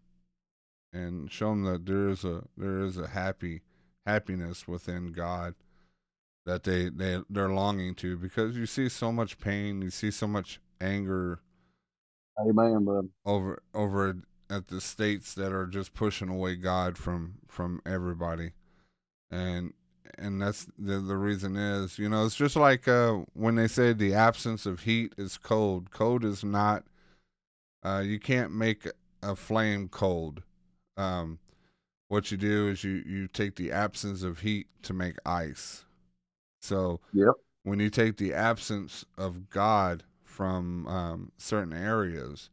and 0.91 1.31
show 1.31 1.49
them 1.49 1.63
that 1.63 1.85
there 1.85 2.09
is 2.09 2.23
a 2.23 2.43
there 2.57 2.79
is 2.79 2.97
a 2.97 3.07
happy 3.07 3.61
happiness 4.05 4.67
within 4.67 5.11
God 5.11 5.55
that 6.45 6.63
they 6.63 6.89
they 6.89 7.21
they're 7.29 7.49
longing 7.49 7.95
to 7.95 8.17
because 8.17 8.55
you 8.57 8.65
see 8.65 8.89
so 8.89 9.11
much 9.11 9.39
pain, 9.39 9.81
you 9.81 9.89
see 9.89 10.11
so 10.11 10.27
much 10.27 10.59
anger 10.79 11.39
Amen, 12.39 12.83
brother. 12.83 13.07
over 13.25 13.61
over 13.73 14.17
at 14.49 14.67
the 14.67 14.81
states 14.81 15.33
that 15.33 15.51
are 15.51 15.65
just 15.65 15.93
pushing 15.93 16.29
away 16.29 16.55
God 16.55 16.97
from 16.97 17.35
from 17.47 17.81
everybody, 17.85 18.51
and 19.31 19.73
and 20.17 20.41
that's 20.41 20.67
the 20.77 20.99
the 20.99 21.17
reason 21.17 21.55
is 21.55 21.97
you 21.99 22.09
know 22.09 22.25
it's 22.25 22.35
just 22.35 22.55
like 22.55 22.87
uh, 22.87 23.13
when 23.33 23.55
they 23.55 23.67
say 23.67 23.93
the 23.93 24.13
absence 24.13 24.65
of 24.65 24.81
heat 24.81 25.13
is 25.17 25.37
cold. 25.37 25.91
Cold 25.91 26.23
is 26.25 26.43
not. 26.43 26.83
Uh, 27.83 28.01
you 28.03 28.19
can't 28.19 28.51
make 28.51 28.87
a 29.21 29.35
flame 29.35 29.87
cold. 29.87 30.41
Um, 30.97 31.39
what 32.07 32.31
you 32.31 32.37
do 32.37 32.67
is 32.67 32.83
you 32.83 33.03
you 33.05 33.27
take 33.27 33.55
the 33.55 33.71
absence 33.71 34.23
of 34.23 34.39
heat 34.39 34.67
to 34.83 34.93
make 34.93 35.15
ice. 35.25 35.85
So 36.61 36.99
Yep. 37.13 37.35
when 37.63 37.79
you 37.79 37.89
take 37.89 38.17
the 38.17 38.33
absence 38.33 39.05
of 39.17 39.49
God 39.49 40.03
from 40.23 40.87
um, 40.87 41.31
certain 41.37 41.73
areas, 41.73 42.49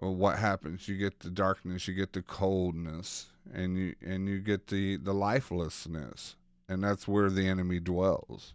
well, 0.00 0.14
what 0.14 0.38
happens? 0.38 0.88
You 0.88 0.96
get 0.96 1.20
the 1.20 1.30
darkness, 1.30 1.88
you 1.88 1.94
get 1.94 2.12
the 2.12 2.22
coldness, 2.22 3.26
and 3.52 3.76
you 3.76 3.94
and 4.04 4.28
you 4.28 4.40
get 4.40 4.68
the 4.68 4.96
the 4.96 5.14
lifelessness, 5.14 6.36
and 6.68 6.82
that's 6.82 7.06
where 7.06 7.30
the 7.30 7.48
enemy 7.48 7.80
dwells. 7.80 8.54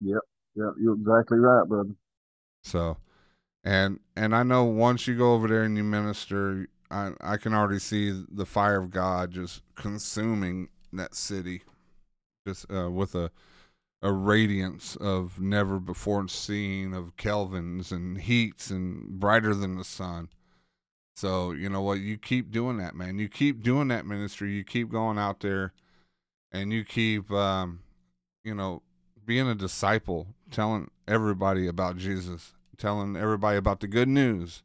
Yep. 0.00 0.20
Yep. 0.56 0.72
You're 0.80 0.94
exactly 0.94 1.38
right, 1.38 1.66
brother. 1.66 1.94
So, 2.62 2.98
and 3.64 4.00
and 4.16 4.34
I 4.34 4.42
know 4.42 4.64
once 4.64 5.06
you 5.06 5.16
go 5.16 5.34
over 5.34 5.48
there 5.48 5.62
and 5.62 5.76
you 5.76 5.84
minister, 5.84 6.68
I 6.90 7.12
I 7.20 7.36
can 7.36 7.54
already 7.54 7.78
see 7.78 8.24
the 8.30 8.46
fire 8.46 8.78
of 8.80 8.90
God 8.90 9.32
just 9.32 9.62
consuming 9.74 10.68
that 10.92 11.14
city, 11.14 11.62
just 12.46 12.70
uh, 12.70 12.90
with 12.90 13.14
a 13.14 13.30
a 14.02 14.12
radiance 14.12 14.94
of 14.96 15.40
never 15.40 15.80
before 15.80 16.28
seen 16.28 16.92
of 16.92 17.16
kelvins 17.16 17.90
and 17.90 18.20
heats 18.20 18.70
and 18.70 19.18
brighter 19.18 19.54
than 19.54 19.76
the 19.76 19.84
sun. 19.84 20.28
So 21.16 21.52
you 21.52 21.70
know 21.70 21.80
what? 21.80 22.00
You 22.00 22.18
keep 22.18 22.50
doing 22.50 22.76
that, 22.76 22.94
man. 22.94 23.18
You 23.18 23.28
keep 23.28 23.62
doing 23.62 23.88
that 23.88 24.06
ministry. 24.06 24.52
You 24.52 24.64
keep 24.64 24.90
going 24.90 25.18
out 25.18 25.40
there, 25.40 25.72
and 26.52 26.72
you 26.72 26.84
keep, 26.84 27.30
um, 27.30 27.80
you 28.44 28.54
know, 28.54 28.82
being 29.24 29.48
a 29.48 29.54
disciple, 29.54 30.28
telling 30.50 30.90
everybody 31.08 31.66
about 31.66 31.96
Jesus, 31.96 32.52
telling 32.76 33.16
everybody 33.16 33.56
about 33.56 33.80
the 33.80 33.86
good 33.86 34.08
news. 34.08 34.62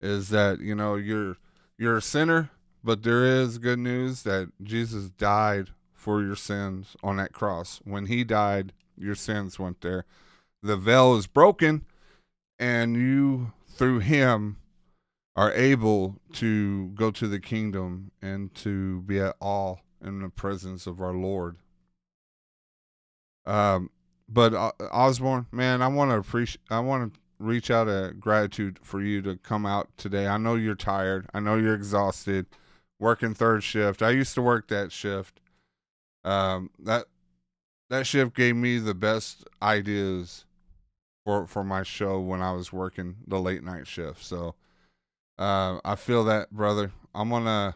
Is 0.00 0.30
that 0.30 0.60
you 0.60 0.74
know 0.74 0.94
you're 0.94 1.36
you're 1.76 1.98
a 1.98 2.02
sinner, 2.02 2.48
but 2.82 3.02
there 3.02 3.24
is 3.26 3.58
good 3.58 3.78
news 3.78 4.22
that 4.22 4.50
Jesus 4.62 5.10
died 5.10 5.68
for 5.92 6.22
your 6.22 6.36
sins 6.36 6.96
on 7.02 7.18
that 7.18 7.34
cross. 7.34 7.82
When 7.84 8.06
he 8.06 8.24
died, 8.24 8.72
your 8.96 9.14
sins 9.14 9.58
went 9.58 9.82
there. 9.82 10.06
The 10.62 10.78
veil 10.78 11.16
is 11.16 11.26
broken, 11.26 11.84
and 12.58 12.96
you 12.96 13.52
through 13.68 13.98
him 13.98 14.56
are 15.40 15.54
able 15.54 16.20
to 16.34 16.88
go 16.88 17.10
to 17.10 17.26
the 17.26 17.40
kingdom 17.40 18.10
and 18.20 18.54
to 18.54 19.00
be 19.00 19.18
at 19.18 19.34
awe 19.40 19.74
in 20.04 20.20
the 20.20 20.28
presence 20.28 20.86
of 20.86 21.00
our 21.00 21.14
Lord. 21.14 21.56
Um, 23.46 23.88
but 24.28 24.52
uh, 24.52 24.72
Osborne, 24.92 25.46
man, 25.50 25.80
I 25.80 25.88
want 25.88 26.10
to 26.10 26.18
appreciate. 26.18 26.60
I 26.68 26.80
want 26.80 27.14
to 27.14 27.20
reach 27.38 27.70
out 27.70 27.88
a 27.88 28.12
gratitude 28.12 28.80
for 28.82 29.00
you 29.00 29.22
to 29.22 29.38
come 29.38 29.64
out 29.64 29.88
today. 29.96 30.26
I 30.26 30.36
know 30.36 30.56
you're 30.56 30.74
tired. 30.74 31.26
I 31.32 31.40
know 31.40 31.56
you're 31.56 31.74
exhausted, 31.74 32.44
working 32.98 33.32
third 33.32 33.62
shift. 33.62 34.02
I 34.02 34.10
used 34.10 34.34
to 34.34 34.42
work 34.42 34.68
that 34.68 34.92
shift. 34.92 35.40
Um, 36.22 36.68
that 36.78 37.06
that 37.88 38.06
shift 38.06 38.36
gave 38.36 38.56
me 38.56 38.78
the 38.78 38.92
best 38.92 39.48
ideas 39.62 40.44
for 41.24 41.46
for 41.46 41.64
my 41.64 41.82
show 41.82 42.20
when 42.20 42.42
I 42.42 42.52
was 42.52 42.74
working 42.74 43.16
the 43.26 43.40
late 43.40 43.64
night 43.64 43.86
shift. 43.86 44.22
So, 44.22 44.54
uh, 45.40 45.80
I 45.84 45.96
feel 45.96 46.22
that, 46.24 46.50
brother. 46.50 46.92
I'm 47.14 47.30
gonna 47.30 47.74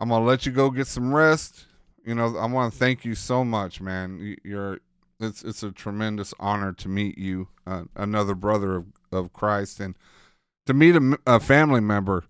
I'm 0.00 0.08
gonna 0.08 0.24
let 0.24 0.46
you 0.46 0.52
go 0.52 0.70
get 0.70 0.86
some 0.86 1.12
rest. 1.14 1.66
You 2.04 2.14
know, 2.14 2.36
I 2.38 2.46
want 2.46 2.72
to 2.72 2.78
thank 2.78 3.04
you 3.04 3.14
so 3.14 3.44
much, 3.44 3.80
man. 3.80 4.18
You- 4.18 4.36
You're 4.44 4.80
it's 5.20 5.42
it's 5.42 5.62
a 5.64 5.72
tremendous 5.72 6.32
honor 6.38 6.72
to 6.74 6.88
meet 6.88 7.18
you, 7.18 7.48
uh, 7.66 7.84
another 7.96 8.34
brother 8.34 8.76
of 8.76 8.86
of 9.12 9.32
Christ, 9.32 9.80
and 9.80 9.96
to 10.66 10.72
meet 10.74 10.94
a 11.26 11.40
family 11.40 11.80
member 11.80 12.24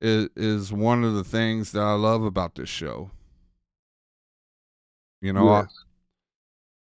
is 0.00 0.28
is 0.36 0.72
one 0.72 1.02
of 1.02 1.14
the 1.14 1.24
things 1.24 1.72
that 1.72 1.80
I 1.82 1.94
love 1.94 2.22
about 2.22 2.54
this 2.56 2.68
show. 2.68 3.10
You 5.22 5.32
know, 5.32 5.48
I- 5.48 5.66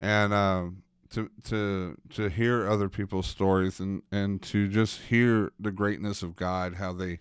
and 0.02 0.34
um, 0.34 0.84
to 1.12 1.30
to 1.46 1.98
to 2.12 2.30
hear 2.30 2.68
other 2.68 2.90
people's 2.90 3.28
stories 3.28 3.80
and 3.80 4.04
and 4.12 4.42
to 4.44 4.68
just 4.68 5.02
hear 5.02 5.52
the 5.60 5.72
greatness 5.72 6.22
of 6.22 6.36
God, 6.36 6.76
how 6.76 6.94
they 6.94 7.20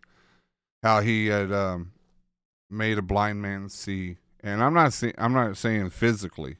how 0.82 1.00
He 1.00 1.26
had 1.26 1.52
um, 1.52 1.92
made 2.70 2.98
a 2.98 3.02
blind 3.02 3.42
man 3.42 3.68
see, 3.68 4.18
and 4.40 4.62
I'm 4.62 4.74
not 4.74 4.92
saying 4.92 5.14
I'm 5.18 5.32
not 5.32 5.56
saying 5.56 5.90
physically, 5.90 6.56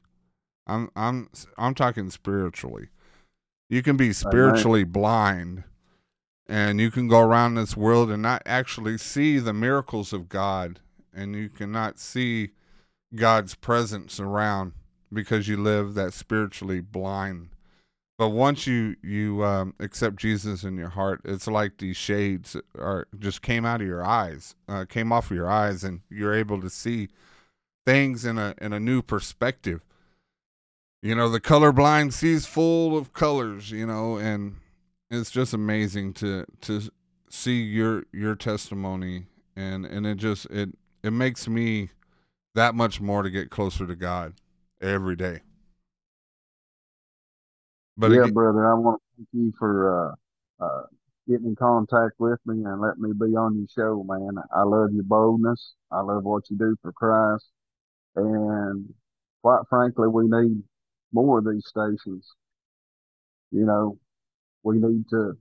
I'm 0.67 0.91
I'm 0.97 1.29
I'm 1.57 1.75
talking 1.75 2.11
spiritually. 2.11 2.88
You 3.69 3.83
can 3.83 3.99
be 3.99 4.14
spiritually 4.14 4.85
blind, 4.85 5.64
and 6.49 6.81
you 6.81 6.91
can 6.91 7.09
go 7.09 7.21
around 7.21 7.55
this 7.55 7.77
world 7.77 8.11
and 8.11 8.23
not 8.23 8.43
actually 8.47 8.97
see 8.97 9.38
the 9.38 9.53
miracles 9.53 10.14
of 10.14 10.31
God, 10.31 10.81
and 11.14 11.37
you 11.37 11.51
cannot 11.51 11.99
see 11.99 12.51
God's 13.14 13.55
presence 13.55 14.19
around 14.19 14.73
because 15.12 15.49
you 15.49 15.57
live 15.57 15.94
that 15.94 16.12
spiritually 16.12 16.81
blind. 16.81 17.49
But 18.18 18.31
once 18.31 18.66
you 18.66 18.97
you 19.01 19.44
um, 19.44 19.75
accept 19.79 20.16
Jesus 20.16 20.64
in 20.64 20.77
your 20.77 20.88
heart, 20.88 21.21
it's 21.25 21.47
like 21.47 21.79
these 21.79 21.97
shades 21.97 22.57
are 22.77 23.07
just 23.16 23.42
came 23.42 23.64
out 23.64 23.81
of 23.81 23.87
your 23.87 24.05
eyes, 24.05 24.57
uh, 24.68 24.87
came 24.88 25.12
off 25.12 25.31
of 25.31 25.37
your 25.37 25.49
eyes, 25.49 25.85
and 25.85 26.01
you're 26.11 26.35
able 26.35 26.61
to 26.61 26.68
see 26.68 27.09
things 27.87 28.25
in 28.25 28.37
a 28.37 28.55
in 28.61 28.73
a 28.73 28.81
new 28.81 29.03
perspective. 29.03 29.83
You 31.01 31.14
know, 31.14 31.29
the 31.29 31.40
colorblind 31.40 32.12
sees 32.12 32.44
full 32.44 32.99
of 32.99 33.12
colors. 33.12 33.71
You 33.71 33.87
know, 33.87 34.16
and 34.16 34.57
it's 35.12 35.31
just 35.31 35.55
amazing 35.55 36.14
to 36.14 36.44
to 36.62 36.90
see 37.31 37.62
your 37.62 38.03
your 38.12 38.35
testimony, 38.35 39.27
and 39.55 39.87
and 39.87 40.09
it 40.09 40.16
just 40.16 40.47
it 40.47 40.71
it 41.05 41.12
makes 41.12 41.47
me 41.47 41.90
that 42.57 42.75
much 42.75 43.01
more 43.01 43.23
to 43.23 43.31
get 43.31 43.51
closer 43.51 43.87
to 43.87 43.94
God 43.94 44.35
every 44.81 45.17
day. 45.17 45.41
But 47.97 48.12
yeah, 48.12 48.23
again- 48.23 48.35
brother, 48.35 48.67
I 48.71 48.75
want 48.75 49.01
to 49.01 49.17
thank 49.17 49.29
you 49.33 49.53
for 49.59 50.14
uh, 50.61 50.64
uh, 50.64 50.83
getting 51.29 51.47
in 51.47 51.57
contact 51.57 52.14
with 52.19 52.38
me 52.47 52.64
and 52.64 52.81
letting 52.81 53.03
me 53.03 53.12
be 53.12 53.37
on 53.37 53.57
your 53.59 53.67
show, 53.75 54.05
man. 54.05 54.37
I 54.55 54.62
love 54.62 54.93
your 54.93 55.05
boldness. 55.05 55.75
I 55.91 56.01
love 56.01 56.25
what 56.25 56.49
you 56.49 56.57
do 56.57 56.77
for 56.81 56.93
Christ. 56.93 57.47
And 58.17 58.93
quite 59.43 59.62
frankly, 59.69 60.09
we 60.09 60.29
need 60.29 60.62
more 61.12 61.38
of 61.38 61.47
these 61.47 61.67
stations. 61.67 62.27
You 63.51 63.64
know, 63.64 63.99
we 64.62 64.79
need 64.79 65.09
to 65.11 65.37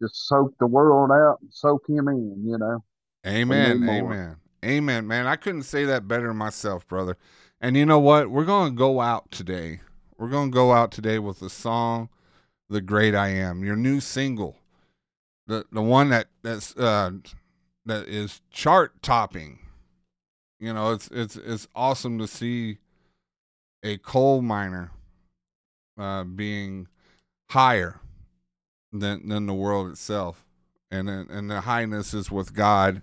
just 0.00 0.26
soak 0.26 0.54
the 0.58 0.66
world 0.66 1.10
out 1.10 1.38
and 1.42 1.52
soak 1.52 1.88
him 1.88 2.08
in, 2.08 2.42
you 2.46 2.58
know. 2.58 2.82
Amen. 3.26 3.82
Amen. 3.86 4.36
Amen, 4.64 5.06
man. 5.06 5.26
I 5.26 5.36
couldn't 5.36 5.62
say 5.62 5.84
that 5.86 6.06
better 6.06 6.32
myself, 6.34 6.86
brother. 6.86 7.16
And 7.60 7.76
you 7.76 7.84
know 7.84 7.98
what? 7.98 8.30
We're 8.30 8.44
going 8.44 8.72
to 8.72 8.76
go 8.76 9.00
out 9.00 9.30
today. 9.30 9.80
We're 10.16 10.28
going 10.28 10.50
to 10.50 10.54
go 10.54 10.72
out 10.72 10.90
today 10.90 11.18
with 11.18 11.40
the 11.40 11.50
song 11.50 12.08
"The 12.68 12.80
Great 12.80 13.14
I 13.14 13.28
Am," 13.28 13.64
your 13.64 13.76
new 13.76 14.00
single, 14.00 14.56
the 15.46 15.64
the 15.70 15.82
one 15.82 16.10
that 16.10 16.28
that's 16.42 16.76
uh, 16.76 17.12
that 17.86 18.08
is 18.08 18.40
chart 18.50 19.02
topping. 19.02 19.58
You 20.58 20.72
know, 20.72 20.92
it's 20.92 21.08
it's 21.08 21.36
it's 21.36 21.68
awesome 21.74 22.18
to 22.18 22.26
see 22.26 22.78
a 23.82 23.98
coal 23.98 24.42
miner 24.42 24.90
uh, 25.98 26.24
being 26.24 26.88
higher 27.50 28.00
than 28.92 29.28
than 29.28 29.46
the 29.46 29.54
world 29.54 29.90
itself, 29.90 30.44
and 30.90 31.08
and 31.08 31.50
the 31.50 31.62
highness 31.62 32.14
is 32.14 32.30
with 32.30 32.54
God 32.54 33.02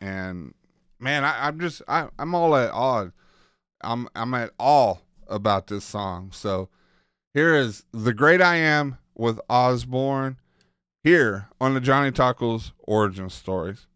and 0.00 0.54
man, 0.98 1.24
I, 1.24 1.48
I'm 1.48 1.60
just 1.60 1.82
I, 1.88 2.08
I'm 2.18 2.34
all 2.34 2.54
at 2.56 2.70
awe. 2.72 3.08
I'm 3.80 4.08
I'm 4.14 4.34
at 4.34 4.52
all 4.58 5.02
about 5.26 5.66
this 5.66 5.84
song. 5.84 6.30
So 6.32 6.68
here 7.34 7.54
is 7.54 7.84
the 7.92 8.14
great 8.14 8.40
I 8.40 8.56
am 8.56 8.98
with 9.14 9.40
Osborne 9.50 10.36
here 11.02 11.48
on 11.60 11.74
the 11.74 11.80
Johnny 11.80 12.12
Tacos 12.12 12.72
origin 12.78 13.28
stories. 13.30 13.87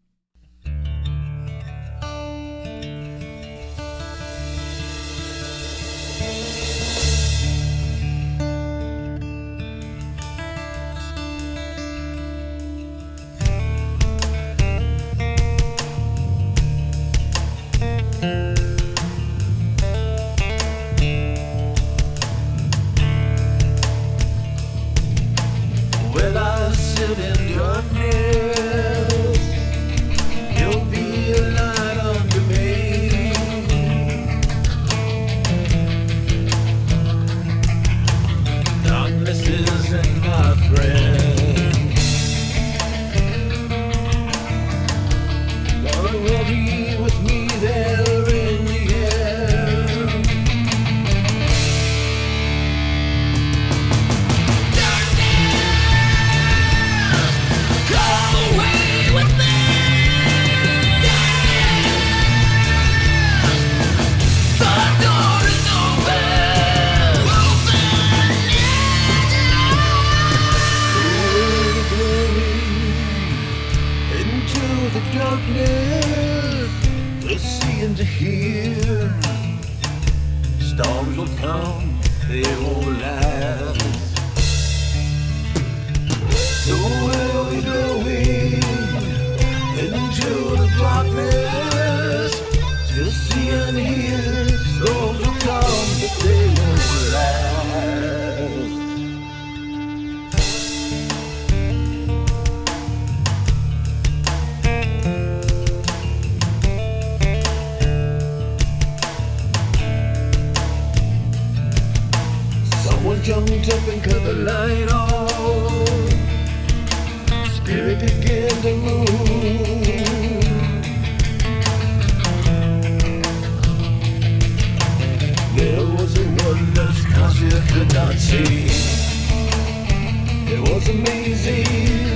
Was 130.83 130.89
amazing. 130.89 132.12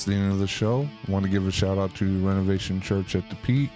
That's 0.00 0.06
the 0.06 0.14
end 0.14 0.32
of 0.32 0.38
the 0.38 0.46
show. 0.46 0.88
I 1.06 1.10
want 1.10 1.26
to 1.26 1.30
give 1.30 1.46
a 1.46 1.50
shout 1.50 1.76
out 1.76 1.94
to 1.96 2.26
Renovation 2.26 2.80
Church 2.80 3.14
at 3.14 3.28
the 3.28 3.36
Peak, 3.36 3.70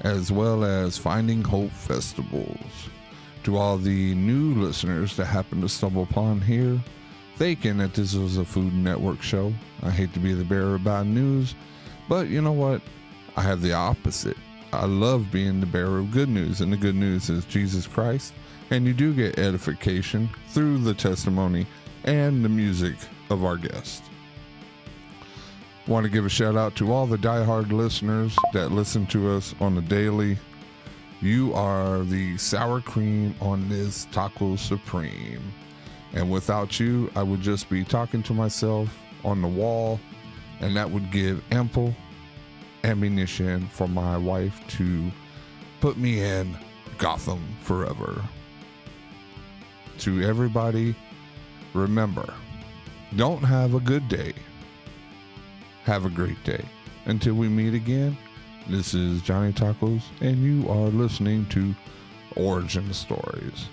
as 0.00 0.32
well 0.32 0.64
as 0.64 0.98
Finding 0.98 1.40
Hope 1.40 1.70
Festivals. 1.70 2.58
To 3.44 3.56
all 3.56 3.78
the 3.78 4.12
new 4.16 4.56
listeners 4.60 5.14
that 5.14 5.26
happen 5.26 5.60
to 5.60 5.68
stumble 5.68 6.02
upon 6.02 6.40
here, 6.40 6.82
thinking 7.36 7.76
that 7.78 7.94
this 7.94 8.16
was 8.16 8.38
a 8.38 8.44
Food 8.44 8.74
Network 8.74 9.22
show. 9.22 9.54
I 9.84 9.90
hate 9.90 10.12
to 10.14 10.18
be 10.18 10.32
the 10.32 10.44
bearer 10.44 10.74
of 10.74 10.82
bad 10.82 11.06
news, 11.06 11.54
but 12.08 12.26
you 12.26 12.42
know 12.42 12.50
what? 12.50 12.82
I 13.36 13.42
have 13.42 13.62
the 13.62 13.74
opposite. 13.74 14.36
I 14.72 14.86
love 14.86 15.30
being 15.30 15.60
the 15.60 15.66
bearer 15.66 15.98
of 15.98 16.10
good 16.10 16.28
news, 16.28 16.60
and 16.60 16.72
the 16.72 16.76
good 16.76 16.96
news 16.96 17.30
is 17.30 17.44
Jesus 17.44 17.86
Christ. 17.86 18.34
And 18.70 18.84
you 18.84 18.94
do 18.94 19.14
get 19.14 19.38
edification 19.38 20.28
through 20.48 20.78
the 20.78 20.94
testimony 20.94 21.68
and 22.02 22.44
the 22.44 22.48
music 22.48 22.96
of 23.30 23.44
our 23.44 23.56
guest. 23.56 24.09
Want 25.90 26.04
to 26.04 26.08
give 26.08 26.24
a 26.24 26.28
shout 26.28 26.54
out 26.54 26.76
to 26.76 26.92
all 26.92 27.04
the 27.04 27.18
diehard 27.18 27.72
listeners 27.72 28.36
that 28.52 28.70
listen 28.70 29.06
to 29.08 29.32
us 29.32 29.56
on 29.58 29.74
the 29.74 29.82
daily. 29.82 30.38
You 31.20 31.52
are 31.52 32.04
the 32.04 32.38
sour 32.38 32.80
cream 32.80 33.34
on 33.40 33.68
this 33.68 34.06
taco 34.12 34.54
supreme. 34.54 35.42
And 36.12 36.30
without 36.30 36.78
you, 36.78 37.10
I 37.16 37.24
would 37.24 37.40
just 37.40 37.68
be 37.68 37.82
talking 37.82 38.22
to 38.22 38.32
myself 38.32 38.96
on 39.24 39.42
the 39.42 39.48
wall, 39.48 39.98
and 40.60 40.76
that 40.76 40.88
would 40.88 41.10
give 41.10 41.42
ample 41.50 41.92
ammunition 42.84 43.66
for 43.72 43.88
my 43.88 44.16
wife 44.16 44.60
to 44.78 45.10
put 45.80 45.96
me 45.96 46.22
in 46.22 46.56
Gotham 46.98 47.44
forever. 47.62 48.22
To 49.98 50.22
everybody, 50.22 50.94
remember 51.74 52.32
don't 53.16 53.42
have 53.42 53.74
a 53.74 53.80
good 53.80 54.08
day. 54.08 54.32
Have 55.84 56.04
a 56.04 56.10
great 56.10 56.42
day. 56.44 56.64
Until 57.06 57.34
we 57.34 57.48
meet 57.48 57.74
again, 57.74 58.16
this 58.68 58.94
is 58.94 59.22
Johnny 59.22 59.52
Tacos, 59.52 60.02
and 60.20 60.38
you 60.38 60.68
are 60.68 60.88
listening 60.88 61.46
to 61.46 61.74
Origin 62.36 62.92
Stories. 62.92 63.66